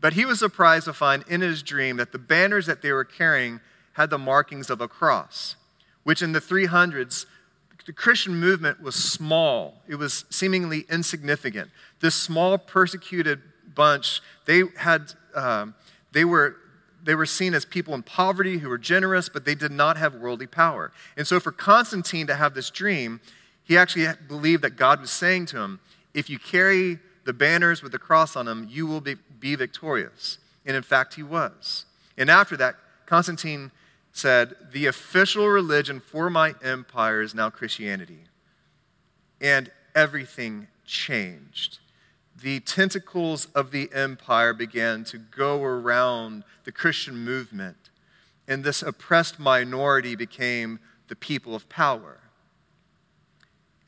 But 0.00 0.14
he 0.14 0.24
was 0.24 0.38
surprised 0.38 0.86
to 0.86 0.92
find 0.92 1.24
in 1.28 1.40
his 1.40 1.62
dream 1.62 1.96
that 1.96 2.12
the 2.12 2.18
banners 2.18 2.66
that 2.66 2.82
they 2.82 2.92
were 2.92 3.04
carrying 3.04 3.60
had 3.94 4.10
the 4.10 4.18
markings 4.18 4.70
of 4.70 4.80
a 4.80 4.88
cross, 4.88 5.56
which 6.04 6.22
in 6.22 6.32
the 6.32 6.40
300s, 6.40 7.26
the 7.84 7.92
Christian 7.92 8.36
movement 8.36 8.80
was 8.80 8.94
small. 8.94 9.82
It 9.88 9.96
was 9.96 10.24
seemingly 10.30 10.86
insignificant. 10.88 11.70
This 12.00 12.14
small, 12.14 12.56
persecuted 12.56 13.42
bunch, 13.74 14.22
they 14.46 14.62
had, 14.78 15.12
um, 15.34 15.74
they 16.12 16.24
were 16.24 16.56
they 17.02 17.14
were 17.14 17.26
seen 17.26 17.54
as 17.54 17.64
people 17.64 17.94
in 17.94 18.02
poverty 18.02 18.58
who 18.58 18.68
were 18.68 18.78
generous, 18.78 19.28
but 19.28 19.44
they 19.44 19.54
did 19.54 19.72
not 19.72 19.96
have 19.96 20.14
worldly 20.14 20.46
power. 20.46 20.92
And 21.16 21.26
so, 21.26 21.40
for 21.40 21.52
Constantine 21.52 22.26
to 22.26 22.34
have 22.34 22.54
this 22.54 22.70
dream, 22.70 23.20
he 23.70 23.76
actually 23.76 24.08
believed 24.26 24.64
that 24.64 24.74
God 24.74 25.00
was 25.00 25.12
saying 25.12 25.46
to 25.46 25.58
him, 25.58 25.78
If 26.12 26.28
you 26.28 26.40
carry 26.40 26.98
the 27.22 27.32
banners 27.32 27.84
with 27.84 27.92
the 27.92 28.00
cross 28.00 28.34
on 28.34 28.46
them, 28.46 28.66
you 28.68 28.84
will 28.84 29.00
be, 29.00 29.14
be 29.38 29.54
victorious. 29.54 30.38
And 30.66 30.76
in 30.76 30.82
fact, 30.82 31.14
he 31.14 31.22
was. 31.22 31.84
And 32.18 32.28
after 32.28 32.56
that, 32.56 32.74
Constantine 33.06 33.70
said, 34.10 34.56
The 34.72 34.86
official 34.86 35.46
religion 35.46 36.00
for 36.00 36.28
my 36.28 36.56
empire 36.64 37.22
is 37.22 37.32
now 37.32 37.48
Christianity. 37.48 38.24
And 39.40 39.70
everything 39.94 40.66
changed. 40.84 41.78
the 42.42 42.58
tentacles 42.58 43.46
of 43.54 43.70
the 43.70 43.88
empire 43.94 44.52
began 44.52 45.04
to 45.04 45.18
go 45.18 45.62
around 45.62 46.42
the 46.64 46.72
Christian 46.72 47.18
movement, 47.18 47.90
and 48.48 48.64
this 48.64 48.82
oppressed 48.82 49.38
minority 49.38 50.16
became 50.16 50.80
the 51.06 51.14
people 51.14 51.54
of 51.54 51.68
power. 51.68 52.19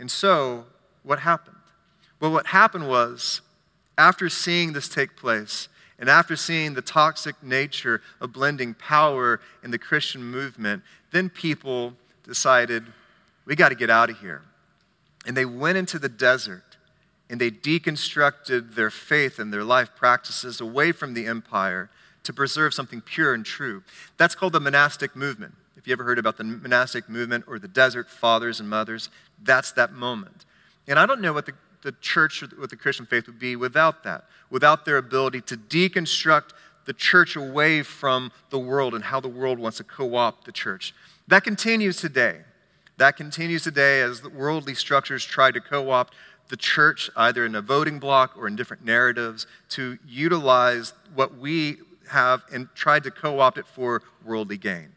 And 0.02 0.10
so, 0.10 0.64
what 1.04 1.20
happened? 1.20 1.58
Well, 2.18 2.32
what 2.32 2.48
happened 2.48 2.88
was, 2.88 3.40
after 3.96 4.28
seeing 4.28 4.72
this 4.72 4.88
take 4.88 5.14
place, 5.14 5.68
and 5.96 6.10
after 6.10 6.34
seeing 6.34 6.74
the 6.74 6.82
toxic 6.82 7.40
nature 7.40 8.02
of 8.20 8.32
blending 8.32 8.74
power 8.74 9.40
in 9.62 9.70
the 9.70 9.78
Christian 9.78 10.24
movement, 10.24 10.82
then 11.12 11.28
people 11.28 11.94
decided, 12.24 12.82
we 13.44 13.54
got 13.54 13.68
to 13.68 13.76
get 13.76 13.90
out 13.90 14.10
of 14.10 14.18
here. 14.18 14.42
And 15.24 15.36
they 15.36 15.44
went 15.44 15.78
into 15.78 16.00
the 16.00 16.08
desert 16.08 16.78
and 17.30 17.40
they 17.40 17.52
deconstructed 17.52 18.74
their 18.74 18.90
faith 18.90 19.38
and 19.38 19.52
their 19.52 19.62
life 19.62 19.90
practices 19.94 20.60
away 20.60 20.90
from 20.90 21.14
the 21.14 21.26
empire 21.26 21.90
to 22.24 22.32
preserve 22.32 22.74
something 22.74 23.02
pure 23.02 23.34
and 23.34 23.46
true. 23.46 23.84
That's 24.16 24.34
called 24.34 24.54
the 24.54 24.58
monastic 24.58 25.14
movement. 25.14 25.54
If 25.76 25.86
you 25.86 25.92
ever 25.92 26.04
heard 26.04 26.18
about 26.18 26.36
the 26.36 26.44
monastic 26.44 27.08
movement 27.08 27.44
or 27.46 27.58
the 27.58 27.68
desert 27.68 28.10
fathers 28.10 28.60
and 28.60 28.68
mothers, 28.68 29.08
that's 29.42 29.72
that 29.72 29.92
moment. 29.92 30.44
And 30.86 30.98
I 30.98 31.06
don't 31.06 31.20
know 31.20 31.32
what 31.32 31.46
the, 31.46 31.54
the 31.82 31.92
church 32.00 32.42
or 32.42 32.46
what 32.58 32.70
the 32.70 32.76
Christian 32.76 33.06
faith 33.06 33.26
would 33.26 33.38
be 33.38 33.56
without 33.56 34.04
that, 34.04 34.24
without 34.50 34.84
their 34.84 34.96
ability 34.96 35.40
to 35.42 35.56
deconstruct 35.56 36.50
the 36.84 36.92
church 36.92 37.36
away 37.36 37.82
from 37.82 38.32
the 38.50 38.58
world 38.58 38.94
and 38.94 39.04
how 39.04 39.20
the 39.20 39.28
world 39.28 39.58
wants 39.58 39.78
to 39.78 39.84
co 39.84 40.14
opt 40.16 40.44
the 40.44 40.52
church. 40.52 40.94
That 41.28 41.44
continues 41.44 41.96
today. 41.96 42.40
That 42.98 43.16
continues 43.16 43.62
today 43.62 44.02
as 44.02 44.20
the 44.20 44.28
worldly 44.28 44.74
structures 44.74 45.24
try 45.24 45.50
to 45.50 45.60
co 45.60 45.90
opt 45.90 46.14
the 46.48 46.56
church, 46.56 47.08
either 47.16 47.46
in 47.46 47.54
a 47.54 47.62
voting 47.62 47.98
block 47.98 48.36
or 48.36 48.46
in 48.46 48.56
different 48.56 48.84
narratives, 48.84 49.46
to 49.70 49.98
utilize 50.06 50.92
what 51.14 51.38
we 51.38 51.78
have 52.10 52.42
and 52.52 52.68
try 52.74 53.00
to 53.00 53.10
co 53.10 53.40
opt 53.40 53.58
it 53.58 53.66
for 53.66 54.02
worldly 54.24 54.58
gain. 54.58 54.92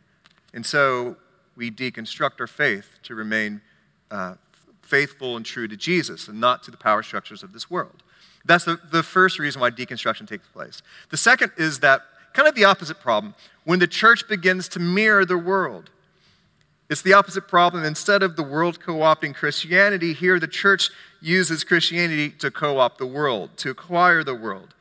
And 0.56 0.66
so 0.66 1.18
we 1.56 1.70
deconstruct 1.70 2.40
our 2.40 2.48
faith 2.48 2.98
to 3.04 3.14
remain 3.14 3.62
uh, 4.10 4.36
faithful 4.82 5.36
and 5.36 5.46
true 5.46 5.68
to 5.68 5.76
Jesus 5.76 6.28
and 6.28 6.40
not 6.40 6.64
to 6.64 6.72
the 6.72 6.78
power 6.78 7.04
structures 7.04 7.44
of 7.44 7.54
this 7.54 7.70
world. 7.70 8.02
That's 8.46 8.66
the, 8.66 8.80
the 8.92 9.04
first 9.04 9.38
reason 9.38 9.60
why 9.60 9.72
deconstruction 9.72 10.28
takes 10.28 10.48
place. 10.48 10.82
The 11.10 11.18
second 11.18 11.52
is 11.58 11.80
that 11.80 12.02
kind 12.34 12.48
of 12.48 12.56
the 12.56 12.66
opposite 12.66 13.00
problem 13.00 13.36
when 13.66 13.80
the 13.80 13.88
church 13.88 14.28
begins 14.28 14.68
to 14.70 14.80
mirror 14.80 15.26
the 15.26 15.38
world. 15.38 15.90
It's 16.90 17.02
the 17.02 17.14
opposite 17.14 17.48
problem. 17.48 17.84
Instead 17.84 18.22
of 18.22 18.36
the 18.36 18.44
world 18.44 18.80
co 18.80 18.98
opting 18.98 19.34
Christianity, 19.34 20.14
here 20.14 20.40
the 20.40 20.48
church 20.48 20.92
uses 21.20 21.64
Christianity 21.64 22.30
to 22.30 22.52
co 22.52 22.78
opt 22.78 23.00
the 23.00 23.08
world, 23.08 23.58
to 23.58 23.72
acquire 23.72 24.24
the 24.24 24.36
world. 24.36 24.76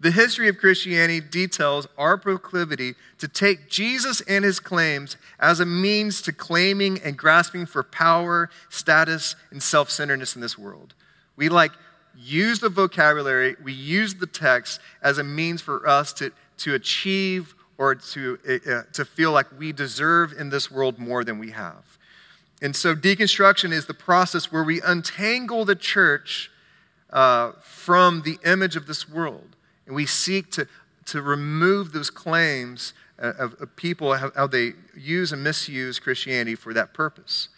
The 0.00 0.10
history 0.10 0.48
of 0.48 0.56
Christianity 0.56 1.20
details 1.20 1.86
our 1.98 2.16
proclivity 2.16 2.94
to 3.18 3.28
take 3.28 3.68
Jesus 3.68 4.22
and 4.22 4.46
his 4.46 4.58
claims 4.58 5.18
as 5.38 5.60
a 5.60 5.66
means 5.66 6.22
to 6.22 6.32
claiming 6.32 6.98
and 7.04 7.18
grasping 7.18 7.66
for 7.66 7.82
power, 7.82 8.48
status, 8.70 9.36
and 9.50 9.62
self 9.62 9.90
centeredness 9.90 10.34
in 10.34 10.40
this 10.40 10.56
world. 10.56 10.94
We 11.36 11.50
like 11.50 11.72
use 12.16 12.60
the 12.60 12.70
vocabulary, 12.70 13.56
we 13.62 13.74
use 13.74 14.14
the 14.14 14.26
text 14.26 14.80
as 15.02 15.18
a 15.18 15.24
means 15.24 15.60
for 15.60 15.86
us 15.86 16.14
to, 16.14 16.32
to 16.58 16.74
achieve 16.74 17.54
or 17.76 17.94
to, 17.94 18.38
uh, 18.46 18.82
to 18.92 19.04
feel 19.04 19.32
like 19.32 19.46
we 19.58 19.72
deserve 19.72 20.32
in 20.32 20.48
this 20.48 20.70
world 20.70 20.98
more 20.98 21.24
than 21.24 21.38
we 21.38 21.50
have. 21.50 21.98
And 22.62 22.74
so, 22.74 22.94
deconstruction 22.94 23.70
is 23.72 23.86
the 23.86 23.94
process 23.94 24.50
where 24.50 24.64
we 24.64 24.80
untangle 24.82 25.64
the 25.64 25.76
church 25.76 26.50
uh, 27.10 27.52
from 27.62 28.22
the 28.22 28.38
image 28.44 28.76
of 28.76 28.86
this 28.86 29.08
world. 29.08 29.49
And 29.90 29.96
we 29.96 30.06
seek 30.06 30.52
to, 30.52 30.68
to 31.06 31.20
remove 31.20 31.90
those 31.90 32.10
claims 32.10 32.94
uh, 33.20 33.32
of, 33.40 33.60
of 33.60 33.74
people, 33.74 34.14
how, 34.14 34.30
how 34.36 34.46
they 34.46 34.74
use 34.96 35.32
and 35.32 35.42
misuse 35.42 35.98
Christianity 35.98 36.54
for 36.54 36.72
that 36.72 36.94
purpose. 36.94 37.48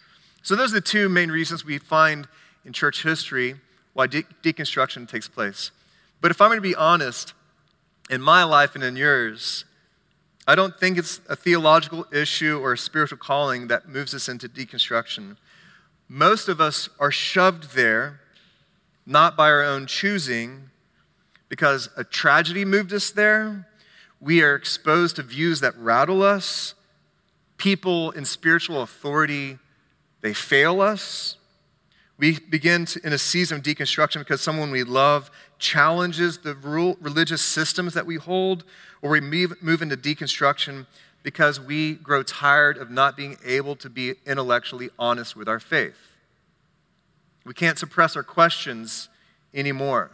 So, 0.41 0.55
those 0.55 0.71
are 0.71 0.77
the 0.77 0.81
two 0.81 1.09
main 1.09 1.29
reasons 1.29 1.63
we 1.63 1.77
find 1.77 2.27
in 2.65 2.73
church 2.73 3.03
history 3.03 3.57
why 3.93 4.07
de- 4.07 4.23
deconstruction 4.41 5.07
takes 5.07 5.27
place. 5.27 5.69
But 6.21 6.31
if 6.31 6.41
I'm 6.41 6.47
going 6.49 6.57
to 6.57 6.61
be 6.61 6.73
honest, 6.73 7.35
in 8.09 8.19
my 8.19 8.43
life 8.43 8.73
and 8.73 8.83
in 8.83 8.95
yours, 8.95 9.65
I 10.47 10.55
don't 10.55 10.79
think 10.79 10.97
it's 10.97 11.21
a 11.29 11.35
theological 11.35 12.07
issue 12.11 12.59
or 12.59 12.73
a 12.73 12.77
spiritual 12.79 13.19
calling 13.19 13.67
that 13.67 13.87
moves 13.87 14.15
us 14.15 14.27
into 14.27 14.49
deconstruction. 14.49 15.37
Most 16.09 16.49
of 16.49 16.59
us 16.59 16.89
are 16.99 17.11
shoved 17.11 17.75
there, 17.75 18.21
not 19.05 19.37
by 19.37 19.51
our 19.51 19.61
own 19.61 19.85
choosing, 19.85 20.71
because 21.53 21.87
a 21.95 22.03
tragedy 22.03 22.65
moved 22.65 22.91
us 22.93 23.11
there. 23.11 23.67
We 24.19 24.41
are 24.41 24.55
exposed 24.55 25.17
to 25.17 25.21
views 25.21 25.59
that 25.59 25.77
rattle 25.77 26.23
us. 26.23 26.73
People 27.57 28.09
in 28.09 28.25
spiritual 28.25 28.81
authority, 28.81 29.59
they 30.21 30.33
fail 30.33 30.81
us. 30.81 31.37
We 32.17 32.39
begin 32.39 32.85
to, 32.85 33.05
in 33.05 33.13
a 33.13 33.19
season 33.19 33.59
of 33.59 33.63
deconstruction 33.63 34.17
because 34.17 34.41
someone 34.41 34.71
we 34.71 34.83
love 34.83 35.29
challenges 35.59 36.39
the 36.39 36.55
rule, 36.55 36.97
religious 36.99 37.43
systems 37.43 37.93
that 37.93 38.07
we 38.07 38.15
hold, 38.15 38.63
or 39.03 39.11
we 39.11 39.21
move, 39.21 39.61
move 39.61 39.83
into 39.83 39.95
deconstruction 39.95 40.87
because 41.21 41.59
we 41.59 41.93
grow 41.93 42.23
tired 42.23 42.79
of 42.79 42.89
not 42.89 43.15
being 43.15 43.37
able 43.45 43.75
to 43.75 43.91
be 43.91 44.15
intellectually 44.25 44.89
honest 44.97 45.35
with 45.35 45.47
our 45.47 45.59
faith. 45.59 45.99
We 47.45 47.53
can't 47.53 47.77
suppress 47.77 48.15
our 48.15 48.23
questions 48.23 49.07
anymore. 49.53 50.09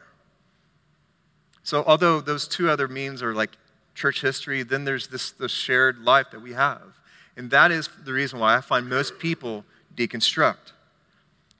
So, 1.64 1.84
although 1.86 2.22
those 2.22 2.48
two 2.48 2.70
other 2.70 2.88
means 2.88 3.22
are 3.22 3.34
like 3.34 3.52
church 3.96 4.22
history, 4.22 4.64
then 4.64 4.86
there's 4.86 5.08
this, 5.08 5.32
this 5.32 5.52
shared 5.52 6.00
life 6.00 6.28
that 6.32 6.42
we 6.42 6.54
have. 6.54 7.00
And 7.36 7.52
that 7.52 7.72
is 7.72 7.90
the 8.06 8.14
reason 8.14 8.40
why 8.40 8.56
I 8.56 8.62
find 8.62 8.90
most 8.90 9.20
people 9.20 9.66
deconstruct. 9.96 10.74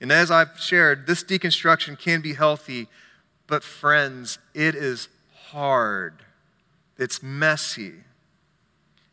And 0.02 0.12
as 0.12 0.32
I've 0.32 0.60
shared, 0.60 1.08
this 1.08 1.24
deconstruction 1.24 2.00
can 2.00 2.22
be 2.22 2.34
healthy 2.34 2.88
but, 3.50 3.64
friends, 3.64 4.38
it 4.54 4.76
is 4.76 5.10
hard, 5.48 6.14
it's 7.00 7.24
messy. 7.24 7.94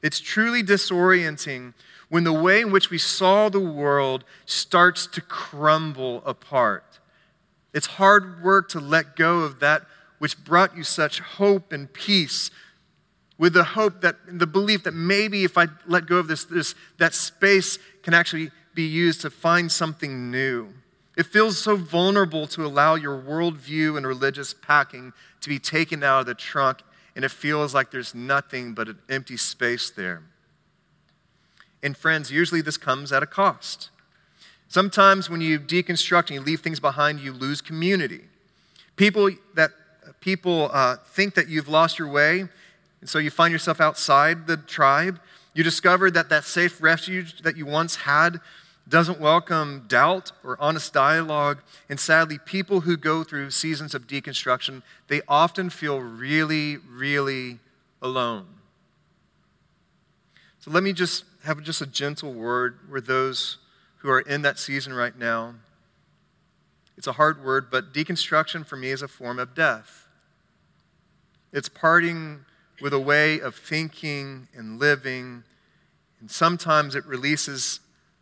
It's 0.02 0.20
truly 0.20 0.62
disorienting 0.62 1.72
when 2.10 2.24
the 2.24 2.34
way 2.34 2.60
in 2.60 2.70
which 2.70 2.90
we 2.90 2.98
saw 2.98 3.48
the 3.48 3.58
world 3.58 4.24
starts 4.44 5.06
to 5.06 5.22
crumble 5.22 6.22
apart. 6.26 7.00
It's 7.72 7.86
hard 7.86 8.44
work 8.44 8.68
to 8.70 8.78
let 8.78 9.16
go 9.16 9.40
of 9.40 9.60
that 9.60 9.86
which 10.18 10.42
brought 10.44 10.76
you 10.76 10.82
such 10.82 11.20
hope 11.20 11.72
and 11.72 11.92
peace 11.92 12.50
with 13.38 13.52
the 13.52 13.64
hope 13.64 14.00
that 14.00 14.16
the 14.26 14.46
belief 14.46 14.84
that 14.84 14.94
maybe 14.94 15.44
if 15.44 15.58
I 15.58 15.66
let 15.86 16.06
go 16.06 16.16
of 16.16 16.28
this, 16.28 16.44
this 16.44 16.74
that 16.98 17.12
space 17.14 17.78
can 18.02 18.14
actually 18.14 18.50
be 18.74 18.86
used 18.86 19.20
to 19.22 19.30
find 19.30 19.70
something 19.70 20.30
new. 20.30 20.72
It 21.16 21.26
feels 21.26 21.58
so 21.58 21.76
vulnerable 21.76 22.46
to 22.48 22.64
allow 22.64 22.94
your 22.94 23.20
worldview 23.20 23.96
and 23.96 24.06
religious 24.06 24.54
packing 24.54 25.12
to 25.40 25.48
be 25.48 25.58
taken 25.58 26.02
out 26.02 26.20
of 26.20 26.26
the 26.26 26.34
trunk, 26.34 26.82
and 27.14 27.24
it 27.24 27.30
feels 27.30 27.74
like 27.74 27.90
there's 27.90 28.14
nothing 28.14 28.74
but 28.74 28.88
an 28.88 28.98
empty 29.08 29.36
space 29.38 29.90
there. 29.90 30.22
And 31.82 31.96
friends, 31.96 32.30
usually 32.30 32.60
this 32.60 32.76
comes 32.76 33.12
at 33.12 33.22
a 33.22 33.26
cost. 33.26 33.90
Sometimes 34.68 35.30
when 35.30 35.40
you 35.40 35.58
deconstruct 35.58 36.26
and 36.28 36.30
you 36.30 36.40
leave 36.40 36.60
things 36.60 36.80
behind, 36.80 37.20
you 37.20 37.32
lose 37.32 37.60
community. 37.60 38.22
People 38.96 39.30
that 39.54 39.70
people 40.20 40.70
uh, 40.72 40.96
think 40.96 41.34
that 41.34 41.48
you've 41.48 41.68
lost 41.68 41.98
your 41.98 42.08
way, 42.08 42.40
and 43.00 43.08
so 43.08 43.18
you 43.18 43.30
find 43.30 43.52
yourself 43.52 43.80
outside 43.80 44.46
the 44.46 44.56
tribe. 44.56 45.20
You 45.54 45.62
discover 45.62 46.10
that 46.10 46.28
that 46.28 46.44
safe 46.44 46.82
refuge 46.82 47.42
that 47.42 47.56
you 47.56 47.66
once 47.66 47.96
had 47.96 48.40
doesn't 48.88 49.20
welcome 49.20 49.84
doubt 49.88 50.30
or 50.44 50.56
honest 50.60 50.92
dialogue. 50.92 51.58
And 51.88 51.98
sadly, 51.98 52.38
people 52.38 52.82
who 52.82 52.96
go 52.96 53.24
through 53.24 53.50
seasons 53.50 53.94
of 53.94 54.06
deconstruction, 54.06 54.82
they 55.08 55.22
often 55.26 55.70
feel 55.70 55.98
really, 56.00 56.76
really 56.76 57.58
alone. 58.00 58.46
So 60.60 60.70
let 60.70 60.82
me 60.82 60.92
just 60.92 61.24
have 61.44 61.62
just 61.62 61.80
a 61.80 61.86
gentle 61.86 62.32
word 62.32 62.78
with 62.90 63.06
those 63.06 63.58
who 63.98 64.10
are 64.10 64.20
in 64.20 64.42
that 64.42 64.58
season 64.58 64.92
right 64.92 65.16
now. 65.16 65.54
It's 66.96 67.06
a 67.06 67.12
hard 67.12 67.44
word, 67.44 67.70
but 67.70 67.92
deconstruction 67.92 68.64
for 68.64 68.76
me 68.76 68.90
is 68.90 69.02
a 69.02 69.08
form 69.08 69.38
of 69.38 69.54
death. 69.54 70.05
It's 71.52 71.68
parting 71.68 72.44
with 72.80 72.92
a 72.92 73.00
way 73.00 73.40
of 73.40 73.54
thinking 73.54 74.48
and 74.54 74.78
living, 74.78 75.44
and 76.20 76.30
sometimes 76.30 76.94
it 76.94 77.04
releases 77.06 77.80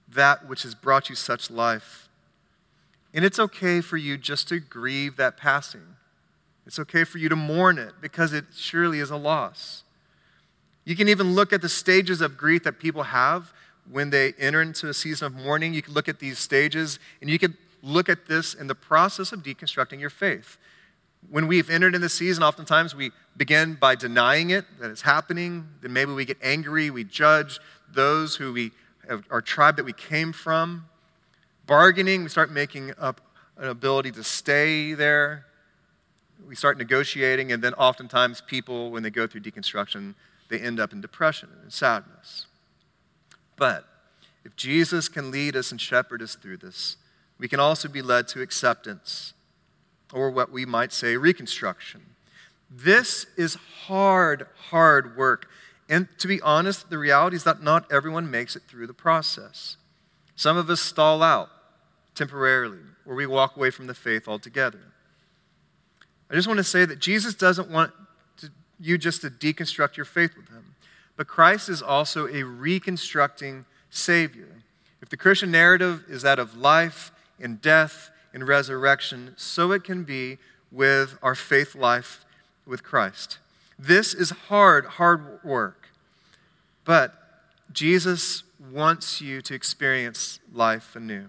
that 0.09 0.49
which 0.49 0.63
has 0.63 0.75
brought 0.75 1.09
you 1.09 1.15
such 1.15 1.51
life. 1.51 2.09
And 3.13 3.25
it's 3.25 3.39
okay 3.39 3.81
for 3.81 3.97
you 3.97 4.17
just 4.17 4.49
to 4.49 4.59
grieve 4.59 5.17
that 5.17 5.37
passing. 5.37 5.97
It's 6.67 6.79
okay 6.79 7.05
for 7.05 7.19
you 7.19 7.29
to 7.29 7.37
mourn 7.37 7.79
it 7.79 7.95
because 8.01 8.33
it 8.33 8.47
surely 8.55 8.99
is 8.99 9.11
a 9.11 9.17
loss. 9.17 9.83
You 10.85 10.97
can 10.97 11.09
even 11.09 11.35
look 11.35 11.53
at 11.53 11.63
the 11.63 11.69
stages 11.69 12.21
of 12.21 12.37
grief 12.37 12.65
that 12.65 12.79
people 12.79 13.05
have 13.05 13.53
when 13.91 14.11
they 14.11 14.33
enter 14.39 14.63
into 14.63 14.89
a 14.89 14.95
season 14.95 15.27
of 15.27 15.35
mourning. 15.35 15.75
You 15.75 15.83
can 15.83 15.95
look 15.95 16.09
at 16.09 16.19
these 16.19 16.39
stages 16.39 16.99
and 17.21 17.31
you 17.31 17.39
can 17.39 17.57
look 17.83 18.09
at 18.09 18.27
this 18.27 18.55
in 18.55 18.67
the 18.67 18.75
process 18.75 19.33
of 19.33 19.43
deconstructing 19.43 20.01
your 20.01 20.11
faith. 20.11 20.59
When 21.31 21.47
we've 21.47 21.69
entered 21.69 21.95
in 21.95 22.01
the 22.01 22.09
season, 22.09 22.43
oftentimes 22.43 22.95
we 22.95 23.11
begin 23.37 23.75
by 23.75 23.95
denying 23.95 24.51
it, 24.51 24.65
that 24.81 24.91
it's 24.91 25.03
happening. 25.03 25.69
Then 25.81 25.93
maybe 25.93 26.13
we 26.13 26.25
get 26.25 26.39
angry, 26.43 26.91
we 26.91 27.05
judge 27.05 27.59
those 27.93 28.37
who 28.37 28.53
we, 28.53 28.73
our 29.31 29.41
tribe 29.43 29.77
that 29.77 29.85
we 29.85 29.93
came 29.93 30.33
from. 30.33 30.87
Bargaining, 31.67 32.23
we 32.23 32.29
start 32.29 32.51
making 32.51 32.93
up 32.99 33.21
an 33.57 33.69
ability 33.69 34.13
to 34.13 34.25
stay 34.25 34.95
there. 34.95 35.47
We 36.47 36.55
start 36.55 36.77
negotiating, 36.77 37.53
and 37.53 37.63
then 37.63 37.75
oftentimes 37.75 38.43
people, 38.43 38.91
when 38.91 39.03
they 39.03 39.11
go 39.11 39.27
through 39.27 39.41
deconstruction, 39.43 40.15
they 40.51 40.59
end 40.59 40.79
up 40.79 40.93
in 40.93 41.01
depression 41.01 41.49
and 41.63 41.73
sadness. 41.73 42.47
But 43.57 43.87
if 44.45 44.55
Jesus 44.57 45.09
can 45.09 45.31
lead 45.31 45.57
us 45.57 45.71
and 45.71 45.81
shepherd 45.81 46.21
us 46.21 46.35
through 46.35 46.59
this, 46.59 46.97
we 47.39 47.49
can 47.49 47.61
also 47.61 47.89
be 47.89 48.03
led 48.03 48.29
to 48.29 48.43
acceptance, 48.43 49.33
or 50.13 50.31
what 50.31 50.53
we 50.53 50.65
might 50.67 50.93
say, 50.93 51.17
reconstruction. 51.17 52.03
This 52.71 53.27
is 53.37 53.57
hard, 53.87 54.47
hard 54.71 55.17
work. 55.17 55.49
And 55.89 56.09
to 56.19 56.29
be 56.29 56.41
honest, 56.41 56.91
the 56.91 56.99
reality 56.99 57.37
is 57.37 57.45
that 57.45 57.63
not 57.63 57.91
everyone 57.93 58.31
makes 58.31 58.57
it 58.57 58.63
through 58.69 58.87
the 58.87 58.95
process. 58.95 59.77
Some 60.37 60.57
of 60.57 60.69
us 60.71 60.81
stall 60.81 61.23
out 61.23 61.51
temporarily, 62.15 62.79
or 63.07 63.15
we 63.15 63.27
walk 63.27 63.57
away 63.57 63.71
from 63.71 63.87
the 63.87 63.95
faith 63.95 64.27
altogether. 64.27 64.81
I 66.31 66.35
just 66.35 66.49
want 66.49 66.59
to 66.59 66.65
say 66.65 66.85
that 66.85 66.99
Jesus 66.99 67.35
doesn't 67.35 67.71
want 67.71 67.93
to, 68.39 68.51
you 68.81 68.99
just 68.99 69.21
to 69.23 69.31
deconstruct 69.31 69.97
your 69.97 70.07
faith 70.07 70.37
with 70.37 70.49
him, 70.49 70.75
but 71.17 71.27
Christ 71.27 71.69
is 71.69 71.83
also 71.83 72.27
a 72.27 72.43
reconstructing 72.43 73.67
Savior. 73.91 74.49
If 75.01 75.11
the 75.11 75.17
Christian 75.17 75.51
narrative 75.51 76.05
is 76.09 76.23
that 76.23 76.39
of 76.39 76.57
life 76.57 77.13
and 77.39 77.61
death 77.61 78.11
and 78.35 78.47
resurrection, 78.47 79.33
so 79.37 79.71
it 79.71 79.85
can 79.85 80.03
be 80.03 80.39
with 80.73 81.17
our 81.23 81.37
faith 81.37 81.77
life 81.77 82.25
with 82.67 82.83
Christ. 82.83 83.39
This 83.79 84.13
is 84.13 84.31
hard, 84.31 84.85
hard 84.85 85.43
work, 85.45 85.89
but 86.85 87.15
Jesus 87.73 88.43
wants 88.73 89.21
you 89.21 89.41
to 89.43 89.55
experience 89.55 90.41
life 90.53 90.97
anew. 90.97 91.27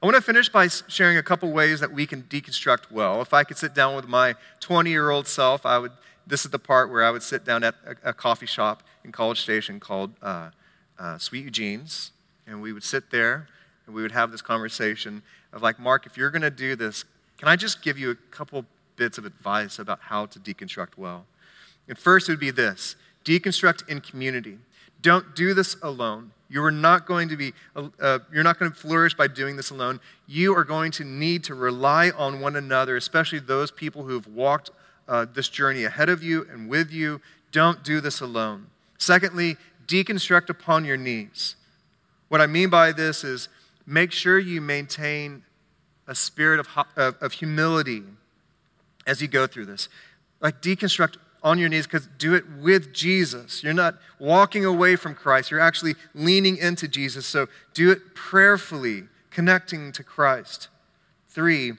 I 0.00 0.06
want 0.06 0.16
to 0.16 0.22
finish 0.22 0.48
by 0.48 0.68
sharing 0.68 1.16
a 1.16 1.22
couple 1.22 1.50
ways 1.50 1.80
that 1.80 1.92
we 1.92 2.06
can 2.06 2.22
deconstruct 2.24 2.90
well. 2.90 3.20
If 3.22 3.32
I 3.32 3.42
could 3.42 3.56
sit 3.56 3.74
down 3.74 3.96
with 3.96 4.06
my 4.06 4.34
20 4.60 4.90
year 4.90 5.10
old 5.10 5.26
self, 5.26 5.64
I 5.64 5.78
would, 5.78 5.92
this 6.26 6.44
is 6.44 6.50
the 6.50 6.58
part 6.58 6.90
where 6.90 7.02
I 7.02 7.10
would 7.10 7.22
sit 7.22 7.44
down 7.44 7.64
at 7.64 7.74
a, 7.86 8.10
a 8.10 8.12
coffee 8.12 8.46
shop 8.46 8.82
in 9.02 9.12
College 9.12 9.40
Station 9.40 9.80
called 9.80 10.12
uh, 10.22 10.50
uh, 10.98 11.18
Sweet 11.18 11.44
Eugene's, 11.44 12.10
and 12.46 12.60
we 12.60 12.72
would 12.72 12.84
sit 12.84 13.10
there 13.10 13.48
and 13.86 13.94
we 13.94 14.02
would 14.02 14.12
have 14.12 14.30
this 14.30 14.42
conversation 14.42 15.22
of 15.52 15.62
like, 15.62 15.78
Mark, 15.78 16.06
if 16.06 16.16
you're 16.16 16.30
going 16.30 16.42
to 16.42 16.50
do 16.50 16.76
this, 16.76 17.04
can 17.38 17.48
I 17.48 17.56
just 17.56 17.82
give 17.82 17.98
you 17.98 18.10
a 18.10 18.14
couple 18.30 18.64
bits 18.96 19.18
of 19.18 19.24
advice 19.24 19.78
about 19.78 20.00
how 20.00 20.26
to 20.26 20.38
deconstruct 20.38 20.96
well? 20.96 21.26
And 21.88 21.98
first, 21.98 22.28
it 22.28 22.32
would 22.32 22.40
be 22.40 22.50
this 22.50 22.96
deconstruct 23.24 23.88
in 23.88 24.00
community. 24.00 24.58
Don't 25.00 25.34
do 25.34 25.54
this 25.54 25.76
alone. 25.82 26.32
You 26.48 26.62
are 26.64 26.70
not 26.70 27.06
going 27.06 27.28
to 27.30 27.36
be, 27.36 27.52
uh, 27.74 28.18
you're 28.32 28.44
not 28.44 28.58
going 28.58 28.70
to 28.70 28.76
flourish 28.76 29.14
by 29.14 29.26
doing 29.26 29.56
this 29.56 29.70
alone. 29.70 29.98
You 30.26 30.56
are 30.56 30.64
going 30.64 30.92
to 30.92 31.04
need 31.04 31.42
to 31.44 31.54
rely 31.54 32.10
on 32.10 32.40
one 32.40 32.56
another, 32.56 32.96
especially 32.96 33.38
those 33.38 33.70
people 33.70 34.04
who 34.04 34.14
have 34.14 34.26
walked 34.26 34.70
uh, 35.08 35.26
this 35.32 35.48
journey 35.48 35.84
ahead 35.84 36.08
of 36.08 36.22
you 36.22 36.46
and 36.50 36.68
with 36.68 36.90
you. 36.90 37.20
Don't 37.50 37.82
do 37.82 38.00
this 38.00 38.20
alone. 38.20 38.66
Secondly, 38.98 39.56
deconstruct 39.86 40.48
upon 40.48 40.84
your 40.84 40.96
knees. 40.96 41.56
What 42.28 42.40
I 42.40 42.46
mean 42.46 42.70
by 42.70 42.92
this 42.92 43.24
is 43.24 43.48
make 43.86 44.12
sure 44.12 44.38
you 44.38 44.60
maintain 44.60 45.42
a 46.06 46.14
spirit 46.14 46.60
of, 46.60 46.68
of, 46.96 47.16
of 47.20 47.32
humility 47.32 48.02
as 49.06 49.20
you 49.20 49.28
go 49.28 49.46
through 49.46 49.66
this. 49.66 49.88
Like 50.40 50.60
deconstruct 50.60 51.16
on 51.42 51.58
your 51.58 51.68
knees 51.68 51.86
because 51.86 52.08
do 52.18 52.34
it 52.34 52.44
with 52.58 52.92
Jesus. 52.92 53.62
You're 53.62 53.74
not 53.74 53.96
walking 54.18 54.64
away 54.64 54.96
from 54.96 55.14
Christ, 55.14 55.50
you're 55.50 55.60
actually 55.60 55.94
leaning 56.14 56.56
into 56.56 56.88
Jesus. 56.88 57.26
So 57.26 57.48
do 57.74 57.90
it 57.90 58.14
prayerfully, 58.14 59.04
connecting 59.30 59.92
to 59.92 60.02
Christ. 60.02 60.68
Three, 61.28 61.72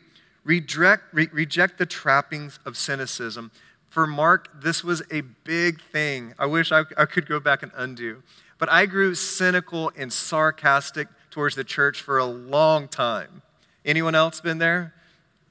reject, 0.44 1.04
re- 1.12 1.30
reject 1.32 1.78
the 1.80 1.86
trappings 1.86 2.60
of 2.66 2.78
cynicism. 2.78 3.52
For 3.90 4.06
Mark, 4.06 4.62
this 4.62 4.84
was 4.84 5.02
a 5.10 5.22
big 5.22 5.82
thing. 5.82 6.34
I 6.38 6.46
wish 6.46 6.72
I, 6.72 6.84
I 6.98 7.06
could 7.06 7.28
go 7.28 7.40
back 7.40 7.64
and 7.64 7.72
undo. 7.76 8.22
But 8.58 8.70
I 8.70 8.86
grew 8.86 9.16
cynical 9.16 9.92
and 9.98 10.12
sarcastic 10.12 11.08
towards 11.36 11.56
the 11.56 11.66
church 11.66 12.00
for 12.00 12.18
a 12.18 12.24
long 12.24 12.88
time. 12.88 13.42
Anyone 13.84 14.16
else 14.16 14.40
been 14.40 14.58
there? 14.58 14.94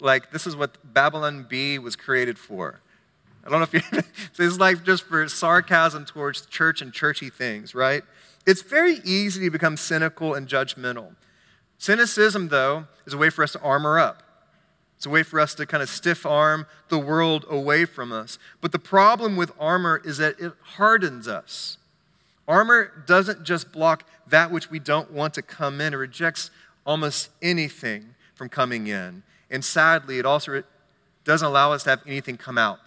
Like, 0.00 0.30
this 0.32 0.46
is 0.46 0.56
what 0.56 0.78
Babylon 0.82 1.44
Bee 1.46 1.78
was 1.78 1.94
created 1.94 2.38
for. 2.38 2.80
I 3.44 3.50
don't 3.50 3.58
know 3.58 3.64
if 3.70 3.74
you, 3.74 3.82
this 4.34 4.52
is 4.52 4.58
like 4.58 4.82
just 4.82 5.02
for 5.02 5.28
sarcasm 5.28 6.06
towards 6.06 6.46
church 6.46 6.80
and 6.80 6.90
churchy 6.90 7.28
things, 7.28 7.74
right? 7.74 8.02
It's 8.46 8.62
very 8.62 9.00
easy 9.04 9.44
to 9.44 9.50
become 9.50 9.76
cynical 9.76 10.32
and 10.32 10.48
judgmental. 10.48 11.16
Cynicism, 11.76 12.48
though, 12.48 12.86
is 13.04 13.12
a 13.12 13.18
way 13.18 13.28
for 13.28 13.44
us 13.44 13.52
to 13.52 13.60
armor 13.60 13.98
up. 13.98 14.22
It's 14.96 15.04
a 15.04 15.10
way 15.10 15.22
for 15.22 15.38
us 15.38 15.54
to 15.56 15.66
kind 15.66 15.82
of 15.82 15.90
stiff 15.90 16.24
arm 16.24 16.64
the 16.88 16.98
world 16.98 17.44
away 17.50 17.84
from 17.84 18.10
us. 18.10 18.38
But 18.62 18.72
the 18.72 18.78
problem 18.78 19.36
with 19.36 19.52
armor 19.60 20.00
is 20.02 20.16
that 20.16 20.40
it 20.40 20.54
hardens 20.62 21.28
us. 21.28 21.76
Armor 22.46 23.04
doesn't 23.06 23.44
just 23.44 23.72
block 23.72 24.04
that 24.28 24.50
which 24.50 24.70
we 24.70 24.78
don't 24.78 25.10
want 25.10 25.34
to 25.34 25.42
come 25.42 25.80
in, 25.80 25.94
it 25.94 25.96
rejects 25.96 26.50
almost 26.86 27.30
anything 27.42 28.14
from 28.34 28.48
coming 28.48 28.86
in. 28.86 29.22
And 29.50 29.64
sadly, 29.64 30.18
it 30.18 30.26
also 30.26 30.62
doesn't 31.24 31.46
allow 31.46 31.72
us 31.72 31.84
to 31.84 31.90
have 31.90 32.02
anything 32.06 32.36
come 32.36 32.58
out 32.58 32.80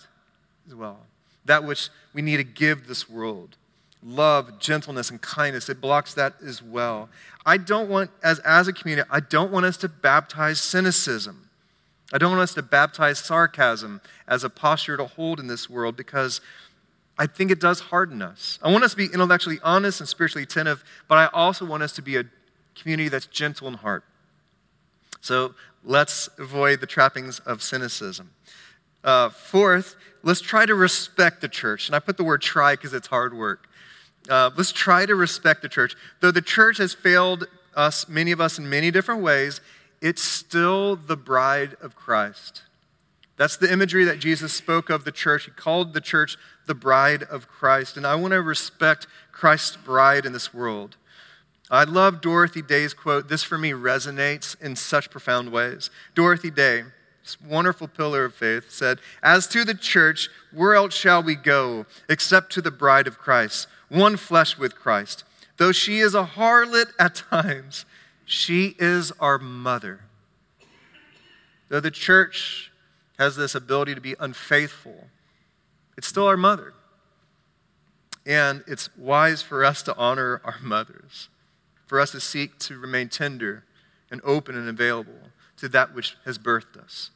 as 0.68 0.76
well. 0.76 1.00
That 1.46 1.64
which 1.64 1.90
we 2.14 2.22
need 2.22 2.38
to 2.38 2.44
give 2.44 2.88
this 2.88 3.10
world 3.10 3.56
love, 4.04 4.60
gentleness, 4.60 5.10
and 5.10 5.22
kindness. 5.22 5.70
It 5.70 5.82
blocks 5.82 6.14
that 6.14 6.36
as 6.46 6.62
well. 6.62 7.10
I 7.46 7.58
don't 7.58 7.90
want, 7.90 8.12
as, 8.24 8.40
as 8.40 8.68
a 8.68 8.74
community, 8.74 9.08
I 9.12 9.20
don't 9.20 9.52
want 9.52 9.66
us 9.66 9.78
to 9.78 9.90
baptize 9.90 10.62
cynicism. 10.62 11.50
I 12.14 12.18
don't 12.18 12.32
want 12.32 12.42
us 12.42 12.54
to 12.54 12.62
baptize 12.62 13.20
sarcasm 13.20 14.02
as 14.28 14.44
a 14.44 14.50
posture 14.50 14.96
to 14.98 15.06
hold 15.06 15.40
in 15.40 15.48
this 15.48 15.70
world 15.70 15.98
because 15.98 16.40
I 17.20 17.26
think 17.26 17.50
it 17.52 17.60
does 17.60 17.80
harden 17.80 18.22
us. 18.22 18.60
I 18.62 18.72
want 18.72 18.84
us 18.84 18.92
to 18.92 18.98
be 18.98 19.06
intellectually 19.06 19.60
honest 19.64 20.00
and 20.00 20.08
spiritually 20.08 20.44
attentive, 20.44 20.84
but 21.08 21.18
I 21.18 21.28
also 21.34 21.66
want 21.66 21.84
us 21.84 21.92
to 21.94 22.02
be 22.02 22.18
a 22.18 22.26
community 22.76 23.10
that's 23.10 23.26
gentle 23.26 23.68
in 23.68 23.74
heart. 23.76 24.04
So 25.22 25.56
let's 25.84 26.30
avoid 26.38 26.80
the 26.80 26.86
trappings 26.86 27.40
of 27.40 27.64
cynicism. 27.64 28.32
Uh, 29.04 29.30
fourth, 29.30 29.96
let's 30.22 30.42
try 30.42 30.66
to 30.66 30.76
respect 30.76 31.42
the 31.42 31.50
church. 31.50 31.88
And 31.88 31.96
I 31.96 32.00
put 32.00 32.18
the 32.18 32.24
word 32.24 32.42
try 32.42 32.74
because 32.74 32.94
it's 32.94 33.08
hard 33.08 33.34
work. 33.34 33.68
Uh, 34.30 34.52
let's 34.56 34.72
try 34.72 35.06
to 35.06 35.16
respect 35.16 35.62
the 35.62 35.70
church. 35.70 35.96
Though 36.20 36.32
the 36.32 36.42
church 36.42 36.78
has 36.78 36.94
failed 36.94 37.48
us, 37.76 38.08
many 38.10 38.32
of 38.32 38.42
us, 38.42 38.60
in 38.60 38.70
many 38.70 38.92
different 38.92 39.22
ways, 39.22 39.62
it's 40.02 40.22
still 40.22 40.96
the 40.96 41.16
bride 41.16 41.78
of 41.82 41.96
Christ. 41.96 42.64
That's 43.38 43.56
the 43.56 43.72
imagery 43.72 44.04
that 44.04 44.20
Jesus 44.20 44.52
spoke 44.52 44.90
of 44.90 45.06
the 45.06 45.12
church. 45.12 45.46
He 45.46 45.52
called 45.52 45.94
the 45.94 46.02
church 46.02 46.38
the 46.66 46.74
bride 46.74 47.24
of 47.24 47.48
Christ. 47.48 47.96
And 47.96 48.06
I 48.06 48.16
want 48.16 48.32
to 48.34 48.42
respect 48.42 49.08
Christ's 49.32 49.78
bride 49.78 50.26
in 50.26 50.34
this 50.34 50.54
world. 50.54 50.98
I 51.70 51.84
love 51.84 52.22
Dorothy 52.22 52.62
Day's 52.62 52.94
quote. 52.94 53.30
This 53.30 53.44
for 53.44 53.58
me 53.58 53.72
resonates 53.72 54.60
in 54.62 54.76
such 54.76 55.12
profound 55.12 55.52
ways. 55.52 55.90
Dorothy 56.16 56.50
Day, 56.50 56.84
this 57.24 57.40
wonderful 57.42 57.88
pillar 57.88 58.26
of 58.26 58.34
faith, 58.34 58.72
said, 58.72 59.00
As 59.22 59.48
to 59.48 59.64
the 59.64 59.76
church, 59.76 60.30
where 60.52 60.74
else 60.74 60.96
shall 60.96 61.22
we 61.22 61.36
go 61.36 61.86
except 62.10 62.52
to 62.54 62.62
the 62.62 62.72
bride 62.72 63.06
of 63.06 63.20
Christ, 63.20 63.68
one 63.90 64.18
flesh 64.18 64.58
with 64.58 64.76
Christ? 64.76 65.26
Though 65.58 65.74
she 65.74 66.00
is 66.00 66.16
a 66.16 66.24
harlot 66.24 66.94
at 66.98 67.16
times, 67.16 67.86
she 68.26 68.76
is 68.80 69.12
our 69.20 69.38
mother. 69.38 70.02
Though 71.70 71.82
the 71.82 71.92
church 71.92 72.67
has 73.18 73.36
this 73.36 73.56
ability 73.56 73.96
to 73.96 74.02
be 74.02 74.16
unfaithful, 74.20 75.08
it's 75.98 76.08
still 76.08 76.28
our 76.28 76.38
mother. 76.38 76.74
And 78.26 78.64
it's 78.68 78.96
wise 78.98 79.42
for 79.42 79.64
us 79.64 79.82
to 79.84 79.96
honor 79.96 80.42
our 80.44 80.58
mothers, 80.62 81.30
for 81.86 82.00
us 82.00 82.12
to 82.12 82.20
seek 82.20 82.60
to 82.60 82.78
remain 82.78 83.10
tender 83.10 83.64
and 84.12 84.22
open 84.24 84.56
and 84.56 84.68
available 84.68 85.32
to 85.58 85.70
that 85.70 85.96
which 85.96 86.16
has 86.26 86.38
birthed 86.38 86.78
us. 86.78 87.12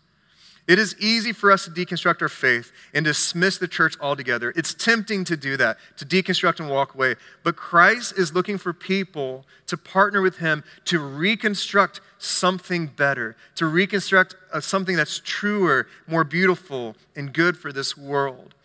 It 0.71 0.79
is 0.79 0.95
easy 0.99 1.33
for 1.33 1.51
us 1.51 1.65
to 1.65 1.69
deconstruct 1.69 2.21
our 2.21 2.29
faith 2.29 2.71
and 2.93 3.03
dismiss 3.03 3.57
the 3.57 3.67
church 3.67 3.95
altogether. 3.99 4.53
It's 4.55 4.73
tempting 4.73 5.25
to 5.25 5.35
do 5.35 5.57
that, 5.57 5.77
to 5.97 6.05
deconstruct 6.05 6.61
and 6.61 6.69
walk 6.69 6.95
away. 6.95 7.15
But 7.43 7.57
Christ 7.57 8.17
is 8.17 8.33
looking 8.33 8.57
for 8.57 8.71
people 8.71 9.43
to 9.67 9.75
partner 9.75 10.21
with 10.21 10.37
Him 10.37 10.63
to 10.85 10.99
reconstruct 10.99 11.99
something 12.19 12.87
better, 12.87 13.35
to 13.55 13.65
reconstruct 13.65 14.37
uh, 14.53 14.61
something 14.61 14.95
that's 14.95 15.19
truer, 15.25 15.87
more 16.07 16.23
beautiful, 16.23 16.95
and 17.17 17.33
good 17.33 17.57
for 17.57 17.73
this 17.73 17.97
world. 17.97 18.55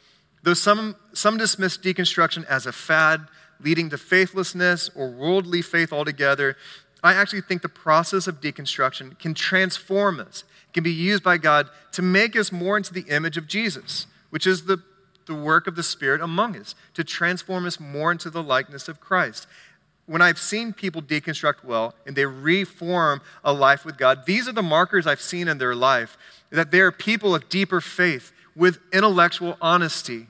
Though 0.45 0.55
some, 0.55 0.95
some 1.13 1.39
dismiss 1.39 1.77
deconstruction 1.77 2.47
as 2.47 2.67
a 2.67 2.73
fad 2.73 3.27
leading 3.61 3.91
to 3.91 3.99
faithlessness 3.99 4.91
or 4.95 5.11
worldly 5.11 5.61
faith 5.61 5.93
altogether, 5.93 6.57
I 7.03 7.15
actually 7.15 7.43
think 7.43 7.63
the 7.63 7.69
process 7.69 8.27
of 8.27 8.41
deconstruction 8.41 9.19
can 9.19 9.35
transform 9.35 10.21
us, 10.21 10.45
can 10.73 10.83
be 10.83 10.93
used 10.93 11.23
by 11.23 11.39
God 11.39 11.69
to 11.93 12.03
make 12.03 12.37
us 12.37 12.51
more 12.51 12.77
into 12.77 12.93
the 12.93 13.07
image 13.09 13.37
of 13.37 13.47
Jesus, 13.47 14.07
which 14.31 14.47
is 14.47 14.65
the, 14.65 14.83
the 15.27 15.35
work 15.35 15.67
of 15.67 15.77
the 15.77 15.83
Spirit 15.83 16.21
among 16.21 16.57
us, 16.57 16.75
to 16.95 17.05
transform 17.05 17.67
us 17.67 17.79
more 17.79 18.13
into 18.13 18.31
the 18.31 18.43
likeness 18.43 18.89
of 18.89 19.01
Christ. 19.01 19.47
When 20.07 20.23
I've 20.23 20.39
seen 20.39 20.73
people 20.73 21.03
deconstruct 21.03 21.65
well 21.65 21.95
and 22.07 22.15
they 22.15 22.27
reform 22.27 23.21
a 23.45 23.53
life 23.53 23.85
with 23.85 23.99
God, 23.99 24.25
these 24.25 24.49
are 24.49 24.53
the 24.53 24.63
markers 24.63 25.07
I've 25.07 25.21
seen 25.21 25.49
in 25.49 25.59
their 25.59 25.75
life 25.75 26.17
that 26.51 26.71
they 26.71 26.81
are 26.81 26.93
people 26.93 27.35
of 27.35 27.49
deeper 27.49 27.81
faith 27.81 28.33
with 28.55 28.79
intellectual 28.93 29.57
honesty 29.61 30.29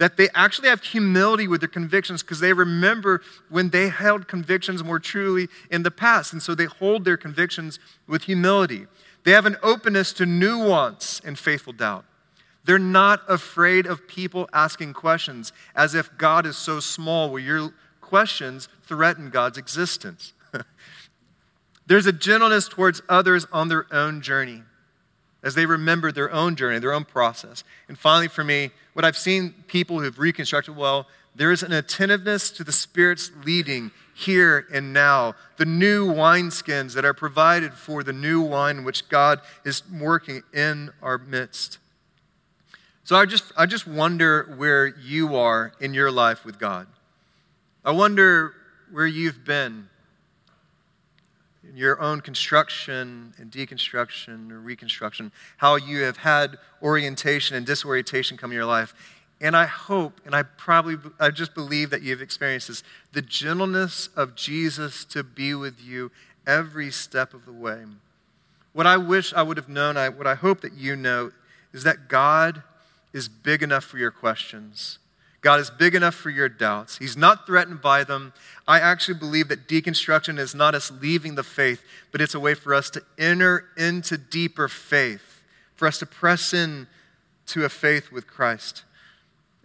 that 0.00 0.16
they 0.16 0.30
actually 0.34 0.68
have 0.68 0.82
humility 0.82 1.46
with 1.46 1.60
their 1.60 1.68
convictions 1.68 2.22
because 2.22 2.40
they 2.40 2.54
remember 2.54 3.20
when 3.50 3.68
they 3.68 3.90
held 3.90 4.26
convictions 4.26 4.82
more 4.82 4.98
truly 4.98 5.46
in 5.70 5.82
the 5.82 5.90
past. 5.90 6.32
And 6.32 6.42
so 6.42 6.54
they 6.54 6.64
hold 6.64 7.04
their 7.04 7.18
convictions 7.18 7.78
with 8.06 8.22
humility. 8.22 8.86
They 9.24 9.32
have 9.32 9.44
an 9.44 9.58
openness 9.62 10.14
to 10.14 10.24
nuance 10.24 11.20
and 11.22 11.38
faithful 11.38 11.74
doubt. 11.74 12.06
They're 12.64 12.78
not 12.78 13.20
afraid 13.28 13.84
of 13.84 14.08
people 14.08 14.48
asking 14.54 14.94
questions 14.94 15.52
as 15.76 15.94
if 15.94 16.16
God 16.16 16.46
is 16.46 16.56
so 16.56 16.80
small 16.80 17.30
where 17.30 17.42
your 17.42 17.74
questions 18.00 18.70
threaten 18.84 19.28
God's 19.28 19.58
existence. 19.58 20.32
There's 21.86 22.06
a 22.06 22.12
gentleness 22.12 22.68
towards 22.68 23.02
others 23.06 23.46
on 23.52 23.68
their 23.68 23.84
own 23.92 24.22
journey 24.22 24.62
as 25.42 25.54
they 25.54 25.66
remember 25.66 26.10
their 26.10 26.32
own 26.32 26.56
journey, 26.56 26.78
their 26.78 26.94
own 26.94 27.04
process. 27.04 27.64
And 27.86 27.98
finally, 27.98 28.28
for 28.28 28.44
me, 28.44 28.70
what 28.92 29.04
I've 29.04 29.16
seen 29.16 29.54
people 29.66 30.00
who've 30.00 30.18
reconstructed 30.18 30.76
well, 30.76 31.06
there 31.34 31.52
is 31.52 31.62
an 31.62 31.72
attentiveness 31.72 32.50
to 32.52 32.64
the 32.64 32.72
Spirit's 32.72 33.30
leading 33.44 33.92
here 34.14 34.66
and 34.72 34.92
now, 34.92 35.34
the 35.56 35.64
new 35.64 36.12
wineskins 36.12 36.94
that 36.94 37.04
are 37.04 37.14
provided 37.14 37.72
for 37.74 38.02
the 38.02 38.12
new 38.12 38.42
wine 38.42 38.84
which 38.84 39.08
God 39.08 39.40
is 39.64 39.82
working 39.90 40.42
in 40.52 40.90
our 41.02 41.18
midst. 41.18 41.78
So 43.04 43.16
I 43.16 43.26
just, 43.26 43.52
I 43.56 43.66
just 43.66 43.86
wonder 43.86 44.54
where 44.56 44.86
you 44.86 45.36
are 45.36 45.72
in 45.80 45.94
your 45.94 46.10
life 46.10 46.44
with 46.44 46.58
God. 46.58 46.86
I 47.84 47.92
wonder 47.92 48.54
where 48.90 49.06
you've 49.06 49.44
been 49.44 49.88
your 51.74 52.00
own 52.00 52.20
construction 52.20 53.34
and 53.38 53.50
deconstruction 53.50 54.50
or 54.50 54.60
reconstruction, 54.60 55.32
how 55.58 55.76
you 55.76 56.02
have 56.02 56.18
had 56.18 56.58
orientation 56.82 57.56
and 57.56 57.66
disorientation 57.66 58.36
come 58.36 58.50
in 58.50 58.56
your 58.56 58.64
life. 58.64 58.94
And 59.40 59.56
I 59.56 59.64
hope, 59.64 60.20
and 60.26 60.34
I 60.34 60.42
probably, 60.42 60.96
I 61.18 61.30
just 61.30 61.54
believe 61.54 61.90
that 61.90 62.02
you've 62.02 62.20
experienced 62.20 62.68
this 62.68 62.82
the 63.12 63.22
gentleness 63.22 64.08
of 64.16 64.34
Jesus 64.34 65.04
to 65.06 65.22
be 65.22 65.54
with 65.54 65.80
you 65.80 66.10
every 66.46 66.90
step 66.90 67.32
of 67.32 67.46
the 67.46 67.52
way. 67.52 67.84
What 68.72 68.86
I 68.86 68.96
wish 68.96 69.32
I 69.32 69.42
would 69.42 69.56
have 69.56 69.68
known, 69.68 69.96
I, 69.96 70.08
what 70.08 70.26
I 70.26 70.34
hope 70.34 70.60
that 70.60 70.74
you 70.74 70.94
know, 70.94 71.32
is 71.72 71.84
that 71.84 72.08
God 72.08 72.62
is 73.12 73.28
big 73.28 73.62
enough 73.62 73.84
for 73.84 73.98
your 73.98 74.10
questions. 74.10 74.98
God 75.40 75.60
is 75.60 75.70
big 75.70 75.94
enough 75.94 76.14
for 76.14 76.28
your 76.28 76.48
doubts. 76.48 76.98
He's 76.98 77.16
not 77.16 77.46
threatened 77.46 77.80
by 77.80 78.04
them. 78.04 78.32
I 78.68 78.78
actually 78.78 79.18
believe 79.18 79.48
that 79.48 79.66
deconstruction 79.66 80.38
is 80.38 80.54
not 80.54 80.74
us 80.74 80.90
leaving 80.90 81.34
the 81.34 81.42
faith, 81.42 81.82
but 82.12 82.20
it's 82.20 82.34
a 82.34 82.40
way 82.40 82.54
for 82.54 82.74
us 82.74 82.90
to 82.90 83.02
enter 83.18 83.66
into 83.76 84.18
deeper 84.18 84.68
faith, 84.68 85.42
for 85.76 85.88
us 85.88 85.98
to 86.00 86.06
press 86.06 86.52
in 86.52 86.86
to 87.46 87.64
a 87.64 87.70
faith 87.70 88.12
with 88.12 88.26
Christ. 88.26 88.84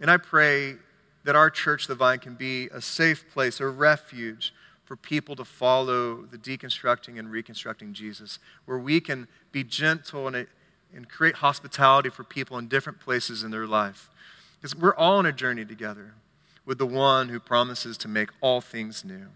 And 0.00 0.10
I 0.10 0.16
pray 0.16 0.76
that 1.24 1.36
our 1.36 1.50
church, 1.50 1.86
the 1.88 1.94
Vine, 1.94 2.20
can 2.20 2.34
be 2.34 2.68
a 2.68 2.80
safe 2.80 3.28
place, 3.30 3.60
a 3.60 3.66
refuge 3.66 4.54
for 4.84 4.96
people 4.96 5.36
to 5.36 5.44
follow 5.44 6.22
the 6.22 6.38
deconstructing 6.38 7.18
and 7.18 7.30
reconstructing 7.30 7.92
Jesus, 7.92 8.38
where 8.64 8.78
we 8.78 9.00
can 9.00 9.26
be 9.52 9.64
gentle 9.64 10.28
and, 10.28 10.46
and 10.94 11.08
create 11.08 11.36
hospitality 11.36 12.08
for 12.08 12.24
people 12.24 12.56
in 12.56 12.68
different 12.68 13.00
places 13.00 13.42
in 13.42 13.50
their 13.50 13.66
life. 13.66 14.08
Because 14.60 14.74
we're 14.74 14.94
all 14.94 15.18
on 15.18 15.26
a 15.26 15.32
journey 15.32 15.64
together 15.64 16.14
with 16.64 16.78
the 16.78 16.86
one 16.86 17.28
who 17.28 17.38
promises 17.38 17.96
to 17.98 18.08
make 18.08 18.30
all 18.40 18.60
things 18.60 19.04
new. 19.04 19.28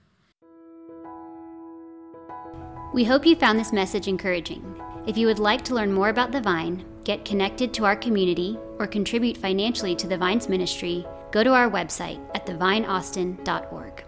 We 2.93 3.05
hope 3.05 3.25
you 3.25 3.37
found 3.37 3.59
this 3.59 3.73
message 3.73 4.09
encouraging. 4.09 4.81
If 5.07 5.17
you 5.17 5.29
would 5.29 5.39
like 5.39 5.63
to 5.67 5.75
learn 5.75 5.93
more 5.93 6.09
about 6.09 6.33
the 6.33 6.41
Vine, 6.41 6.85
get 7.05 7.25
connected 7.25 7.73
to 7.75 7.85
our 7.85 7.97
community, 7.97 8.59
or 8.79 8.87
contribute 8.87 9.37
financially 9.37 9.95
to 9.97 10.09
the 10.09 10.19
Vine's 10.19 10.49
ministry, 10.49 11.07
go 11.31 11.45
to 11.45 11.55
our 11.55 11.71
website 11.71 12.21
at 12.35 12.47
thevineaustin.org. 12.47 14.05